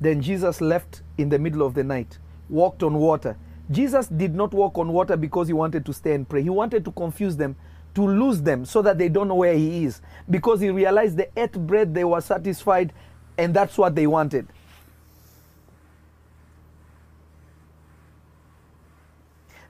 [0.02, 2.18] Then Jesus left in the middle of the night,
[2.50, 3.38] walked on water.
[3.72, 6.41] Jesus did not walk on water because he wanted to stay and pray.
[6.41, 7.56] He wanted to confuse them,
[7.95, 10.02] to lose them so that they don't know where he is.
[10.30, 12.93] Because he realized they ate bread, they were satisfied,
[13.38, 14.47] and that's what they wanted.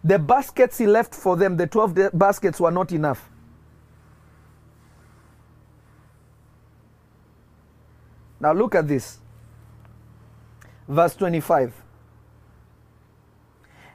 [0.03, 3.29] The baskets he left for them, the 12 de- baskets, were not enough.
[8.39, 9.19] Now look at this.
[10.89, 11.73] Verse 25.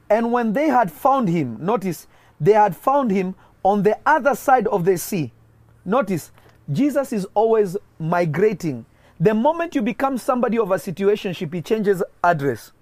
[0.09, 2.07] And when they had found him, notice,
[2.40, 5.32] they had found him on the other side of the sea.
[5.84, 6.30] Notice,
[6.70, 8.86] Jesus is always migrating.
[9.18, 12.72] The moment you become somebody of a situationship, he changes address.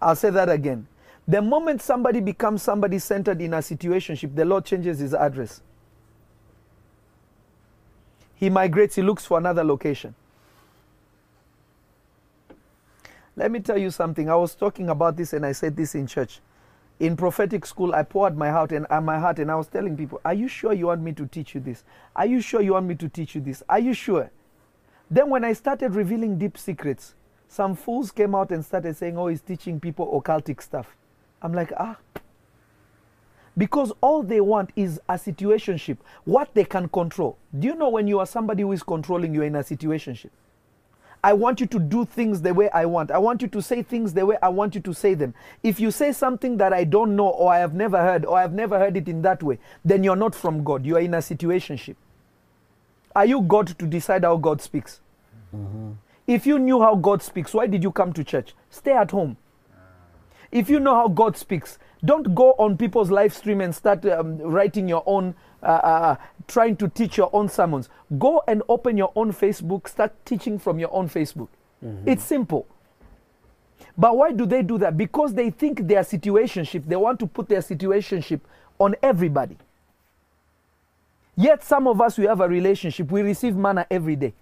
[0.00, 0.86] I'll say that again.
[1.26, 5.62] The moment somebody becomes somebody centered in a situationship, the Lord changes his address.
[8.34, 10.14] He migrates, he looks for another location.
[13.36, 14.30] Let me tell you something.
[14.30, 16.40] I was talking about this and I said this in church.
[17.00, 19.96] In prophetic school, I poured my heart and uh, my heart and I was telling
[19.96, 21.82] people, Are you sure you want me to teach you this?
[22.14, 23.62] Are you sure you want me to teach you this?
[23.68, 24.30] Are you sure?
[25.10, 27.14] Then when I started revealing deep secrets,
[27.48, 30.96] some fools came out and started saying, Oh, he's teaching people occultic stuff.
[31.42, 31.98] I'm like, ah.
[33.56, 37.38] Because all they want is a situationship, what they can control.
[37.56, 40.30] Do you know when you are somebody who is controlling, you're in a situationship?
[41.24, 43.10] I want you to do things the way I want.
[43.10, 45.32] I want you to say things the way I want you to say them.
[45.62, 48.42] If you say something that I don't know or I have never heard or I
[48.42, 50.84] have never heard it in that way, then you're not from God.
[50.84, 51.96] You are in a situationship.
[53.16, 55.00] Are you God to decide how God speaks?
[56.26, 58.54] If you knew how God speaks, why did you come to church?
[58.68, 59.38] Stay at home.
[60.52, 64.36] If you know how God speaks, don't go on people's live stream and start um,
[64.38, 65.34] writing your own,
[65.64, 67.88] uh, uh, trying to teach your own sermons.
[68.18, 71.48] Go and open your own Facebook, start teaching from your own Facebook.
[72.06, 72.66] It's simple.
[73.96, 74.96] But why do they do that?
[74.96, 78.40] Because they think their situationship, they want to put their situationship
[78.78, 79.56] on everybody.
[81.36, 84.34] Yet some of us, we have a relationship, we receive manna every day.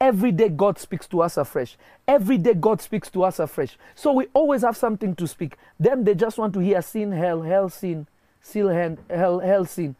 [0.00, 1.76] Every day God speaks to us afresh.
[2.06, 3.78] Every day God speaks to us afresh.
[3.94, 5.56] So we always have something to speak.
[5.80, 8.06] Them they just want to hear sin, hell, hell, sin,
[8.42, 9.96] seal, hand, hell, hell, sin.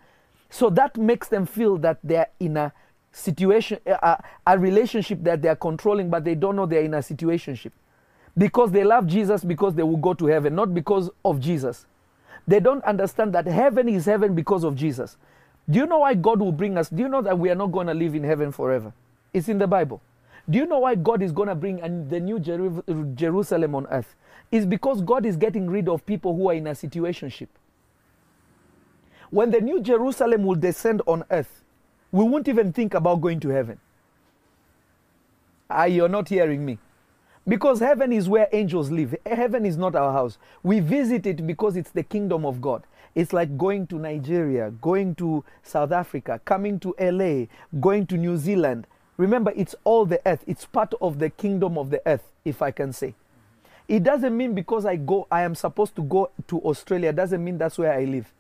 [0.51, 2.73] So that makes them feel that they're in a
[3.13, 7.73] situation, a, a relationship that they're controlling, but they don't know they're in a situationship.
[8.39, 11.87] Because they love Jesus because they will go to heaven, not because of Jesus.
[12.47, 15.17] They don't understand that heaven is heaven because of Jesus.
[15.69, 16.89] Do you know why God will bring us?
[16.89, 18.93] Do you know that we are not going to live in heaven forever?
[19.33, 20.01] It's in the Bible.
[20.49, 21.79] Do you know why God is going to bring
[22.09, 22.85] the new Jeru-
[23.15, 24.15] Jerusalem on earth?
[24.53, 27.49] It's because God is getting rid of people who are in a situationship.
[29.31, 31.63] When the new Jerusalem will descend on earth,
[32.13, 33.79] we won't even think about going to heaven.
[35.69, 36.79] Ah, you're not hearing me.
[37.49, 39.15] Because heaven is where angels live.
[39.25, 40.39] Heaven is not our house.
[40.63, 42.85] We visit it because it's the kingdom of God.
[43.15, 47.47] It's like going to Nigeria, going to South Africa, coming to LA,
[47.81, 48.87] going to New Zealand.
[49.17, 50.45] Remember, it's all the earth.
[50.47, 53.15] It's part of the kingdom of the earth, if I can say.
[53.89, 57.57] It doesn't mean because I go, I am supposed to go to Australia, doesn't mean
[57.57, 58.33] that's where I live.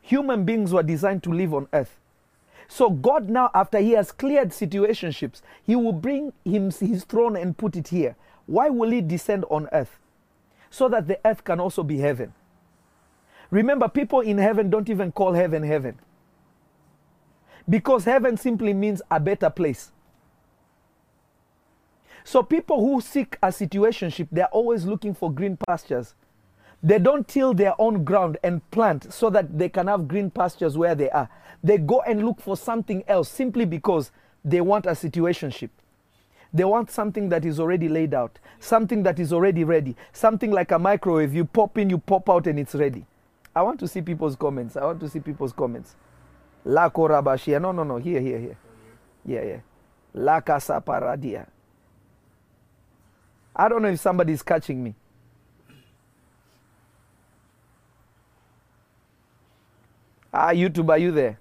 [0.00, 1.98] Human beings were designed to live on earth.
[2.68, 7.56] So God now, after He has cleared situationships, He will bring him, His throne and
[7.56, 8.16] put it here.
[8.46, 9.98] Why will He descend on earth?
[10.70, 12.32] So that the earth can also be heaven.
[13.50, 15.98] Remember, people in heaven don't even call heaven heaven.
[17.68, 19.90] Because heaven simply means a better place.
[22.22, 26.14] So people who seek a situationship, they're always looking for green pastures.
[26.82, 30.78] They don't till their own ground and plant so that they can have green pastures
[30.78, 31.28] where they are.
[31.62, 34.10] They go and look for something else simply because
[34.44, 35.70] they want a situationship.
[36.52, 40.72] They want something that is already laid out, something that is already ready, something like
[40.72, 41.34] a microwave.
[41.34, 43.06] You pop in, you pop out, and it's ready.
[43.54, 44.76] I want to see people's comments.
[44.76, 45.94] I want to see people's comments.
[46.64, 46.90] La.
[46.94, 47.96] No, no, no.
[47.98, 48.58] Here, here, here.
[49.24, 49.60] Yeah, yeah.
[50.14, 51.46] La paradia.
[53.54, 54.94] I don't know if somebody's catching me.
[60.32, 61.38] Ah, YouTube, are you there?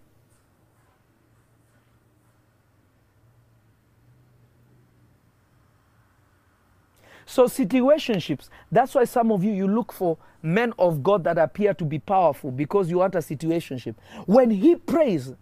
[7.26, 11.76] So situationships, that's why some of you you look for men of God that appear
[11.76, 13.94] to be powerful because you want a situationship.
[14.26, 15.34] When he prays,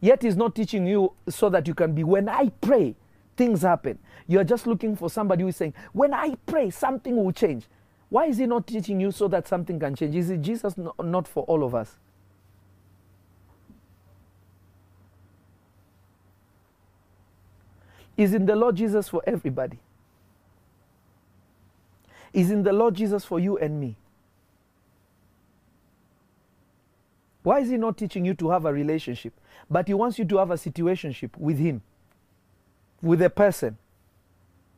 [0.00, 2.94] yet he's not teaching you so that you can be when I pray,
[3.36, 3.98] things happen.
[4.26, 7.66] You're just looking for somebody who is saying, when I pray, something will change.
[8.08, 10.14] Why is he not teaching you so that something can change?
[10.16, 11.98] Is it Jesus not for all of us?
[18.18, 19.78] Is in the Lord Jesus for everybody?
[22.32, 23.96] Is in the Lord Jesus for you and me?
[27.44, 29.32] Why is he not teaching you to have a relationship?
[29.70, 31.80] But he wants you to have a situationship with him,
[33.00, 33.78] with a person.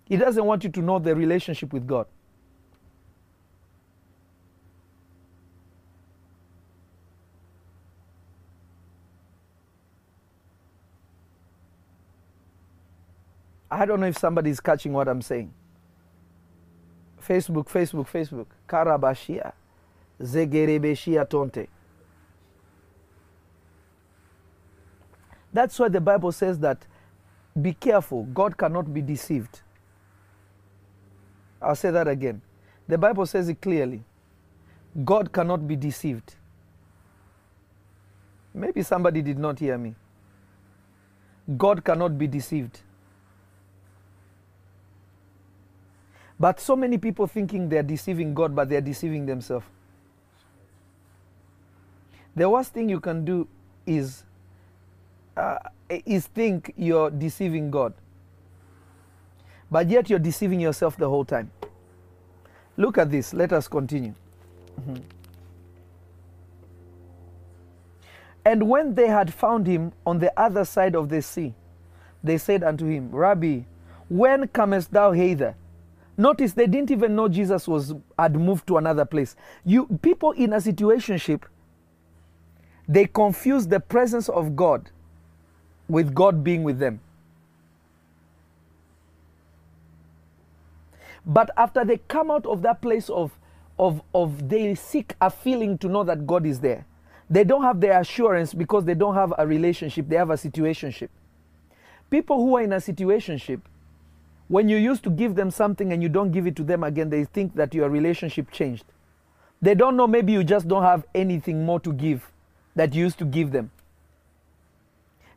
[0.05, 2.07] He doesn't want you to know the relationship with God.
[13.71, 15.53] I don't know if somebody's catching what I'm saying.
[17.23, 18.47] Facebook, Facebook, Facebook.
[18.69, 19.53] Karabashia.
[20.21, 21.69] Zegerebeshia tonte.
[25.53, 26.87] That's why the Bible says that
[27.61, 29.61] be careful, God cannot be deceived.
[31.61, 32.41] I'll say that again.
[32.89, 34.03] The Bible says it clearly.
[35.05, 36.35] God cannot be deceived.
[38.55, 39.95] Maybe somebody did not hear me.
[41.57, 42.81] God cannot be deceived.
[46.41, 49.67] But so many people thinking they're deceiving God, but they're deceiving themselves.
[52.35, 53.47] The worst thing you can do
[53.87, 54.25] is
[55.37, 55.59] uh,
[55.91, 57.93] is think you're deceiving God.
[59.71, 61.51] But yet you're deceiving yourself the whole time.
[62.77, 63.35] Look at this.
[63.35, 64.15] Let us continue.
[64.81, 65.03] Mhm.
[68.47, 71.55] And when they had found him on the other side of the sea,
[72.25, 73.61] they said unto him, Rabbi,
[74.09, 75.55] when comest thou hither?
[76.17, 79.37] Notice they didn't even know Jesus was had moved to another place.
[79.65, 81.45] You people in a situationship,
[82.89, 84.91] they confuse the presence of God
[85.89, 87.01] with God being with them.
[91.27, 93.39] But after they come out of that place of,
[93.79, 96.87] of, of they seek a feeling to know that God is there.
[97.29, 101.09] They don't have the assurance because they don't have a relationship, they have a situationship.
[102.11, 103.61] People who are in a situationship,
[104.51, 107.09] when you used to give them something and you don't give it to them again,
[107.09, 108.85] they think that your relationship changed.
[109.63, 112.33] They don't know, maybe you just don't have anything more to give
[112.75, 113.71] that you used to give them.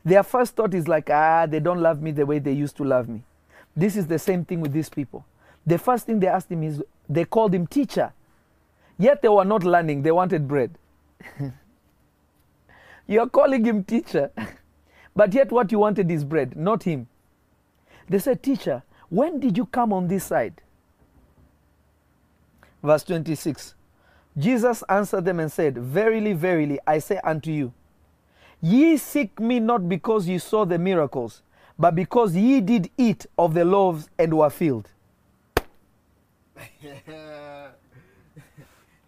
[0.04, 2.84] Their first thought is like, ah, they don't love me the way they used to
[2.84, 3.22] love me.
[3.76, 5.24] This is the same thing with these people.
[5.64, 8.14] The first thing they asked him is, they called him teacher.
[8.98, 10.76] Yet they were not learning, they wanted bread.
[13.08, 14.32] You're calling him teacher,
[15.16, 17.08] but yet what you wanted is bread, not him.
[18.10, 18.82] They said, Teacher,
[19.14, 20.60] when did you come on this side?
[22.82, 23.76] Verse 26
[24.36, 27.72] Jesus answered them and said, Verily, verily, I say unto you,
[28.60, 31.44] Ye seek me not because ye saw the miracles,
[31.78, 34.90] but because ye did eat of the loaves and were filled.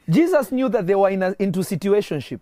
[0.09, 2.39] Jesus knew that they were in a, into situationship.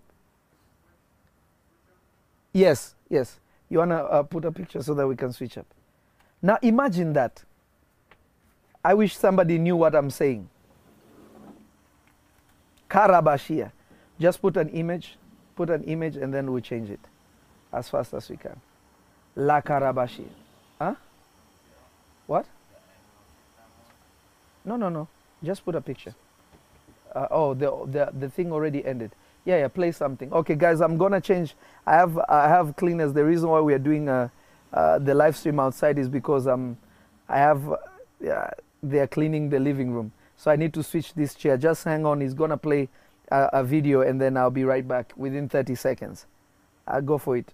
[2.51, 3.39] Yes, yes.
[3.69, 5.67] You want to uh, put a picture so that we can switch up?
[6.41, 7.41] Now imagine that.
[8.83, 10.49] I wish somebody knew what I'm saying.
[12.89, 13.71] Karabashia.
[14.19, 15.17] Just put an image,
[15.55, 16.99] put an image, and then we change it
[17.71, 18.59] as fast as we can.
[19.35, 20.27] La Karabashia.
[20.79, 20.95] Huh?
[22.27, 22.45] What?
[24.65, 25.07] No, no, no.
[25.43, 26.13] Just put a picture.
[27.13, 29.11] Uh, oh, the, the the thing already ended.
[29.45, 29.67] Yeah, yeah.
[29.67, 30.31] Play something.
[30.31, 31.55] Okay, guys, I'm gonna change.
[31.85, 33.13] I have I have cleaners.
[33.13, 34.29] The reason why we are doing uh,
[34.71, 36.77] uh, the live stream outside is because um,
[37.27, 37.77] I have uh,
[38.21, 38.49] yeah,
[38.83, 41.57] they are cleaning the living room, so I need to switch this chair.
[41.57, 42.21] Just hang on.
[42.21, 42.89] He's gonna play
[43.31, 46.27] a, a video, and then I'll be right back within 30 seconds.
[46.87, 47.53] I'll go for it.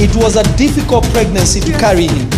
[0.00, 2.30] It was a difficult pregnancy to carry him.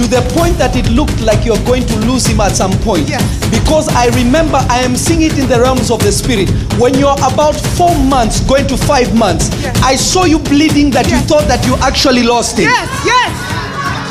[0.00, 3.06] To the point that it looked like you're going to lose him at some point.
[3.50, 6.48] Because I remember I am seeing it in the realms of the spirit.
[6.78, 9.50] When you're about four months, going to five months,
[9.82, 12.70] I saw you bleeding that you thought that you actually lost him.
[12.70, 13.30] Yes, yes.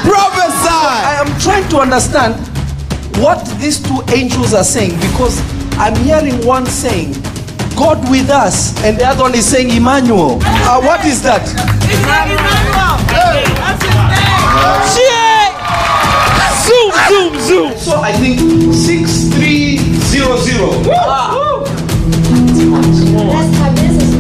[0.06, 0.70] Prophesy!
[0.70, 2.36] I am trying to understand
[3.18, 5.40] what these two angels are saying because
[5.80, 7.16] I'm hearing one saying,
[7.80, 10.38] God with us, and the other one is saying, Emmanuel.
[10.44, 11.48] Uh, what is that?
[13.80, 15.56] That's his day.
[16.60, 17.72] Zoom, zoom, zoom.
[17.80, 18.36] So I think
[18.76, 20.92] 6300.
[23.32, 24.12] That's my business.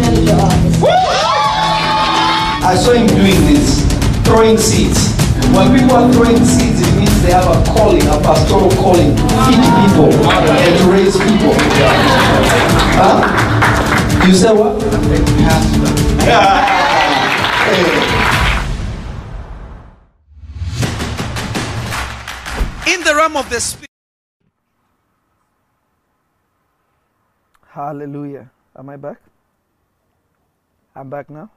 [2.64, 3.84] I saw him doing this,
[4.24, 5.12] throwing seeds.
[5.51, 9.24] When people are throwing seeds, it means they have a calling, a pastoral calling to
[9.43, 11.53] feed people and to raise people.
[12.95, 13.49] Huh?
[14.30, 14.75] You said what?
[22.88, 23.89] In the realm of the spirit.
[27.69, 28.51] Hallelujah.
[28.77, 29.19] Am I back?
[30.95, 31.49] I'm back now?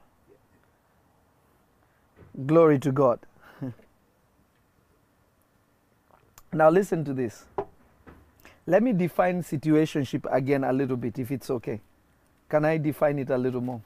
[2.47, 3.19] Glory to God.
[6.51, 7.45] now, listen to this.
[8.65, 11.79] Let me define situationship again a little bit, if it's okay.
[12.53, 13.81] Can I define it a little more?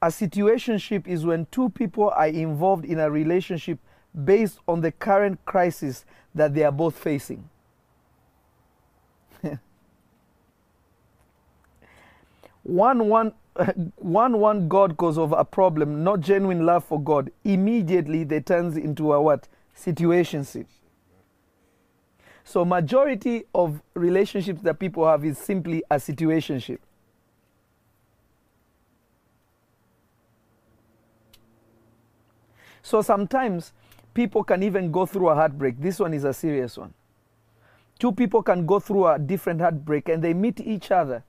[0.00, 3.78] A situationship is when two people are involved in a relationship
[4.24, 7.50] based on the current crisis that they are both facing.
[12.62, 13.34] one one
[13.96, 18.78] one one God cause of a problem, not genuine love for God, immediately they turns
[18.78, 19.48] into a what?
[19.76, 20.64] Situationship.
[22.50, 26.78] So majority of relationships that people have is simply a situationship.
[32.82, 33.72] So sometimes
[34.14, 35.80] people can even go through a heartbreak.
[35.80, 36.92] This one is a serious one.
[38.00, 41.22] Two people can go through a different heartbreak and they meet each other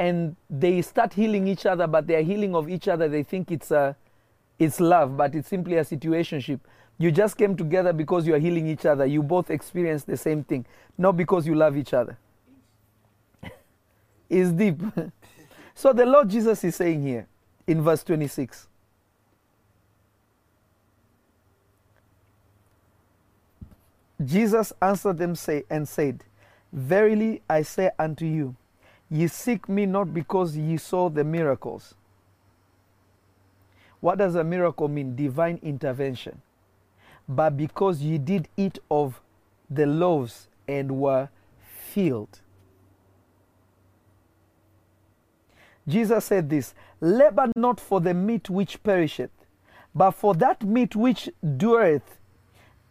[0.00, 3.08] and they start healing each other, but they are healing of each other.
[3.08, 3.94] They think it's a,
[4.58, 6.58] it's love, but it's simply a situationship.
[6.98, 9.04] You just came together because you are healing each other.
[9.04, 10.64] You both experience the same thing,
[10.96, 12.16] not because you love each other.
[14.30, 14.80] it's deep.
[15.74, 17.26] so the Lord Jesus is saying here
[17.66, 18.68] in verse 26.
[24.24, 26.22] Jesus answered them say, and said,
[26.72, 28.56] Verily I say unto you,
[29.10, 31.94] Ye seek me not because ye saw the miracles.
[34.00, 35.14] What does a miracle mean?
[35.14, 36.40] Divine intervention.
[37.28, 39.20] But because ye did eat of
[39.70, 42.40] the loaves and were filled.
[45.86, 49.30] Jesus said this Labor not for the meat which perisheth,
[49.94, 52.18] but for that meat which dureth,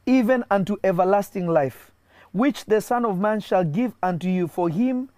[0.05, 1.91] even unto everlasting life,
[2.31, 5.09] which the Son of Man shall give unto you, for him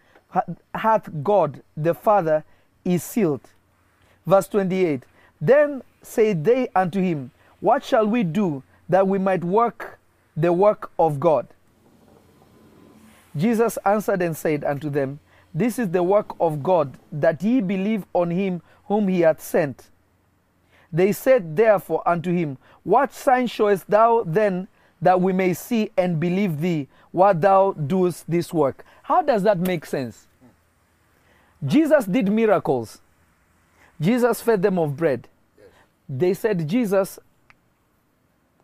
[0.74, 2.44] hath God the Father
[2.84, 3.50] is sealed.
[4.26, 5.04] Verse 28
[5.40, 10.00] Then said they unto him, What shall we do that we might work
[10.36, 11.48] the work of God?
[13.36, 15.20] Jesus answered and said unto them,
[15.54, 19.90] This is the work of God, that ye believe on him whom he hath sent.
[20.92, 24.68] They said therefore unto him, What sign showest thou then
[25.02, 28.86] that we may see and believe thee what thou doest this work?
[29.04, 30.28] How does that make sense?
[31.66, 33.02] Jesus did miracles.
[34.00, 35.28] Jesus fed them of bread.
[36.08, 37.20] They said, Jesus,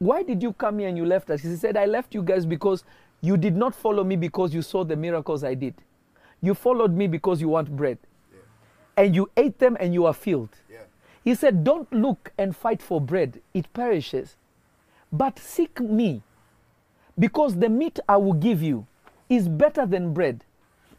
[0.02, 1.42] why did you come here and you left us?
[1.44, 2.84] He said, I left you guys because
[3.22, 5.76] you did not follow me because you saw the miracles I did.
[6.42, 8.00] You followed me because you want bread.
[8.34, 8.40] Yeah.
[9.04, 10.50] And you ate them and you are filled.
[10.68, 10.80] Yeah.
[11.24, 14.38] He said, Don't look and fight for bread, it perishes.
[15.14, 16.24] But seek me
[17.20, 18.88] because the meat I will give you
[19.30, 20.44] is better than bread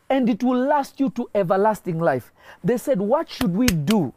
[0.08, 2.30] and it will last you to everlasting life.
[2.62, 4.14] They said, What should we do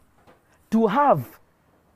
[0.70, 1.40] to have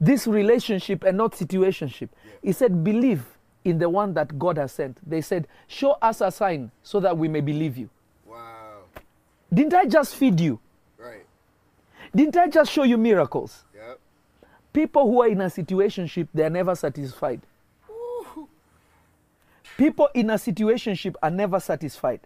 [0.00, 2.08] this relationship and not situationship?
[2.42, 3.24] He said, Believe
[3.64, 4.98] in the one that God has sent.
[5.08, 7.90] They said, Show us a sign so that we may believe you.
[8.26, 8.84] Wow.
[9.52, 10.58] Didn't I just feed you?
[10.98, 11.26] Right.
[12.14, 13.64] Didn't I just show you miracles?
[13.74, 14.00] Yep.
[14.72, 17.40] People who are in a situationship, they are never satisfied.
[17.90, 18.48] Ooh.
[19.76, 22.20] People in a situationship are never satisfied.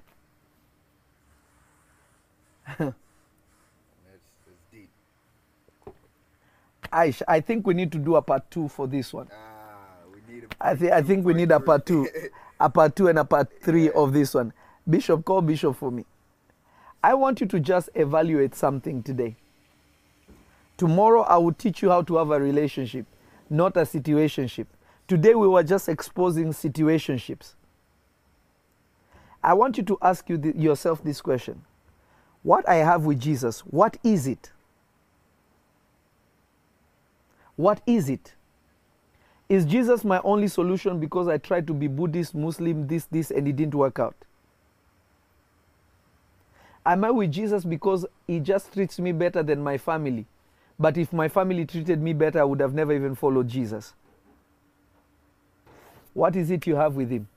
[2.79, 4.91] that's, that's deep.
[6.95, 9.28] I, I think we need to do a part two for this one.
[9.32, 12.09] Ah, we need I, th- I think we need a part two,
[12.61, 14.53] a part two and a part three of this one.
[14.88, 16.05] Bishop, call Bishop for me.
[17.03, 19.34] I want you to just evaluate something today.
[20.76, 23.07] Tomorrow I will teach you how to have a relationship,
[23.51, 24.66] not a situationship.
[25.09, 27.55] Today we were just exposing situationships.
[29.42, 31.62] I want you to ask you th- yourself this question
[32.45, 34.53] What I have with Jesus, what is it?
[37.57, 38.35] What is it?
[39.49, 43.47] Is Jesus my only solution because I tried to be Buddhist, Muslim, this, this, and
[43.47, 44.17] it didn't work out?
[46.87, 50.27] Am I with Jesus because he just treats me better than my family?
[50.79, 53.95] But if my family treated me better, I would have never even followed Jesus.
[56.13, 57.29] What is it you have with him?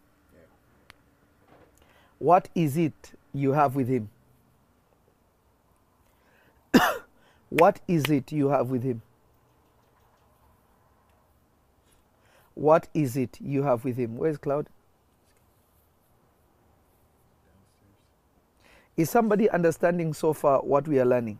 [2.19, 4.09] What is it you have with him?
[7.49, 9.01] what is it you have with him?
[12.57, 14.17] What is it you have with him?
[14.17, 14.67] Where's Cloud?
[18.97, 21.37] Is somebody understanding so far what we are learning?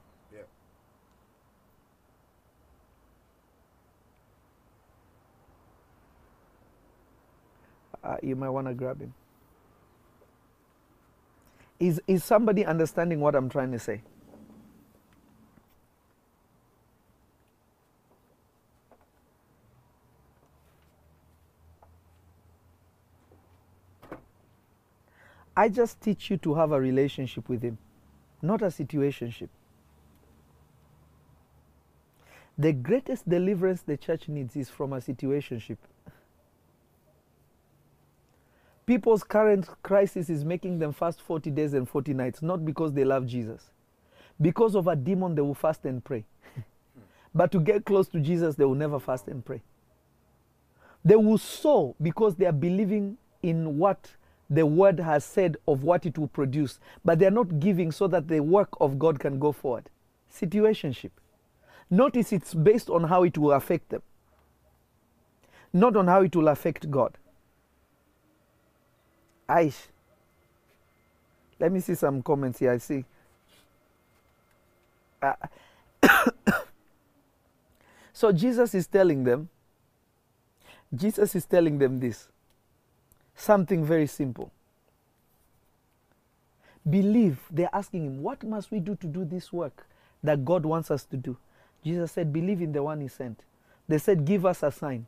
[8.04, 9.14] Uh, you might want to grab him.
[11.80, 14.02] Is, is somebody understanding what I'm trying to say?
[25.58, 27.80] I just teach you to have a relationship with Him,
[28.44, 29.50] not a situationship.
[32.60, 35.78] The greatest deliverance the church needs is from a situationship.
[38.86, 43.04] People's current crisis is making them fast 40 days and 40 nights, not because they
[43.04, 43.72] love Jesus.
[44.40, 46.24] Because of a demon, they will fast and pray.
[47.34, 49.64] but to get close to Jesus, they will never fast and pray.
[51.04, 54.12] They will sow because they are believing in what
[54.50, 58.08] the word has said of what it will produce, but they are not giving so
[58.08, 59.90] that the work of God can go forward.
[60.34, 61.12] Situationship.
[61.90, 64.02] Notice it's based on how it will affect them,
[65.74, 67.18] not on how it will affect God.
[69.50, 69.88] Aish.
[71.60, 72.72] Let me see some comments here.
[72.72, 73.06] I see.
[75.22, 75.34] Uh,
[78.14, 79.50] so Jesus is telling them,
[80.94, 82.28] Jesus is telling them this
[83.38, 84.52] something very simple.
[86.90, 87.40] Believe.
[87.52, 89.88] They're asking him, What must we do to do this work
[90.24, 91.38] that God wants us to do?
[91.84, 93.40] Jesus said, Believe in the one he sent.
[93.88, 95.08] They said, Give us a sign.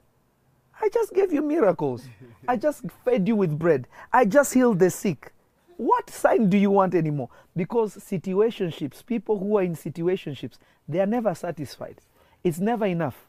[0.81, 2.07] I just gave you miracles.
[2.47, 3.87] I just fed you with bread.
[4.13, 5.33] I just healed the sick.
[5.75, 7.29] What sign do you want anymore?
[7.55, 10.57] Because situationships, people who are in situationships,
[10.87, 12.01] they are never satisfied.
[12.43, 13.25] It's never enough.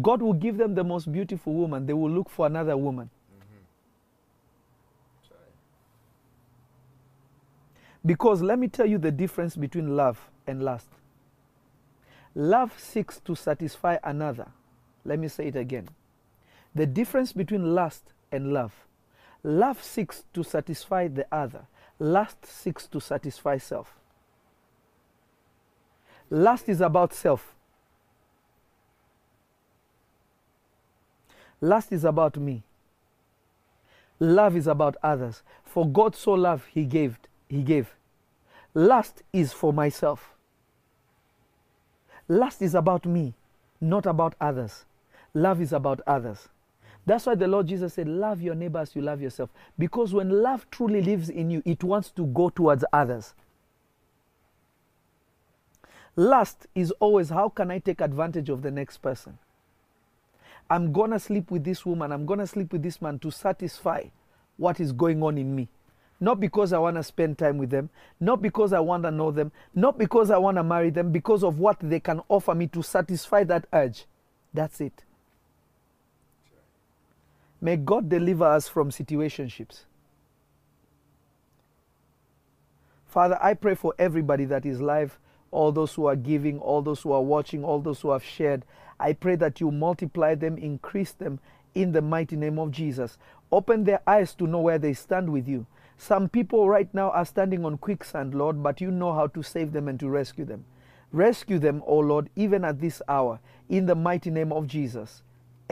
[0.00, 3.08] God will give them the most beautiful woman, they will look for another woman.
[8.06, 10.86] Because let me tell you the difference between love and lust.
[12.34, 14.46] Love seeks to satisfy another.
[15.04, 15.88] Let me say it again.
[16.74, 18.72] The difference between lust and love.
[19.42, 21.66] Love seeks to satisfy the other,
[21.98, 23.94] lust seeks to satisfy self.
[26.28, 27.54] Lust is about self.
[31.60, 32.64] Lust is about me.
[34.18, 35.42] Love is about others.
[35.64, 37.18] For God so loved, He gave.
[37.48, 37.95] He gave.
[38.76, 40.34] Lust is for myself.
[42.28, 43.32] Lust is about me,
[43.80, 44.84] not about others.
[45.32, 46.50] Love is about others.
[47.06, 49.48] That's why the Lord Jesus said, Love your neighbor as you love yourself.
[49.78, 53.32] Because when love truly lives in you, it wants to go towards others.
[56.14, 59.38] Lust is always, How can I take advantage of the next person?
[60.68, 63.30] I'm going to sleep with this woman, I'm going to sleep with this man to
[63.30, 64.02] satisfy
[64.58, 65.68] what is going on in me.
[66.18, 67.90] Not because I want to spend time with them,
[68.20, 71.44] not because I want to know them, not because I want to marry them, because
[71.44, 74.06] of what they can offer me to satisfy that urge.
[74.54, 75.04] That's it.
[77.60, 79.84] May God deliver us from situationships.
[83.06, 85.18] Father, I pray for everybody that is live,
[85.50, 88.64] all those who are giving, all those who are watching, all those who have shared.
[89.00, 91.40] I pray that you multiply them, increase them
[91.74, 93.16] in the mighty name of Jesus.
[93.52, 95.66] Open their eyes to know where they stand with you.
[95.98, 99.72] Some people right now are standing on quicksand, Lord, but you know how to save
[99.72, 100.64] them and to rescue them.
[101.10, 105.22] Rescue them, O Lord, even at this hour, in the mighty name of Jesus.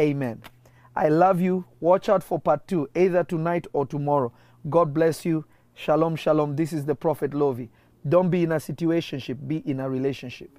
[0.00, 0.42] Amen.
[0.96, 1.64] I love you.
[1.80, 4.32] Watch out for part two, either tonight or tomorrow.
[4.70, 5.44] God bless you.
[5.74, 6.56] Shalom, shalom.
[6.56, 7.68] This is the Prophet Lovy.
[8.08, 10.58] Don't be in a situationship, be in a relationship.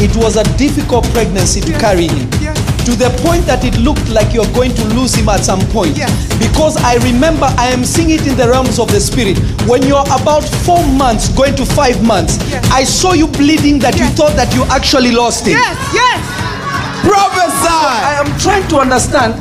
[0.00, 2.28] It was a difficult pregnancy to carry him.
[2.88, 5.94] To the point that it looked like you're going to lose him at some point.
[6.40, 9.36] Because I remember I am seeing it in the realms of the spirit.
[9.68, 12.38] When you're about four months, going to five months,
[12.72, 15.60] I saw you bleeding that you thought that you actually lost him.
[15.60, 16.20] Yes, yes.
[17.04, 17.68] Prophesy!
[17.68, 19.34] I am trying to understand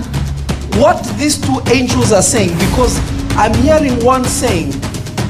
[0.75, 2.99] what these two angels are saying because
[3.37, 4.71] I'm hearing one saying,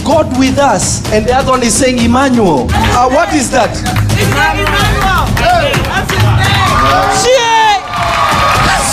[0.03, 2.67] God with us, and the other one is saying, Emmanuel.
[2.71, 3.75] Uh, what is that?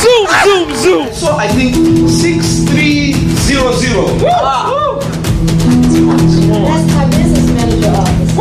[0.05, 1.09] Zoom, zoom, zoom.
[1.15, 1.75] So I think
[2.11, 4.21] 6300.
[6.65, 8.37] That's my business manager office.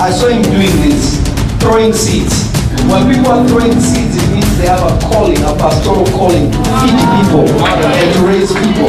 [0.00, 1.20] I saw him doing this,
[1.60, 2.44] throwing seeds.
[2.88, 6.58] When people are throwing seeds, it means they have a calling, a pastoral calling to
[6.58, 8.88] feed people and to raise people.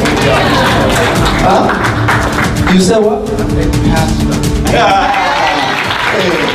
[1.44, 1.68] Huh?
[2.74, 3.26] You say what?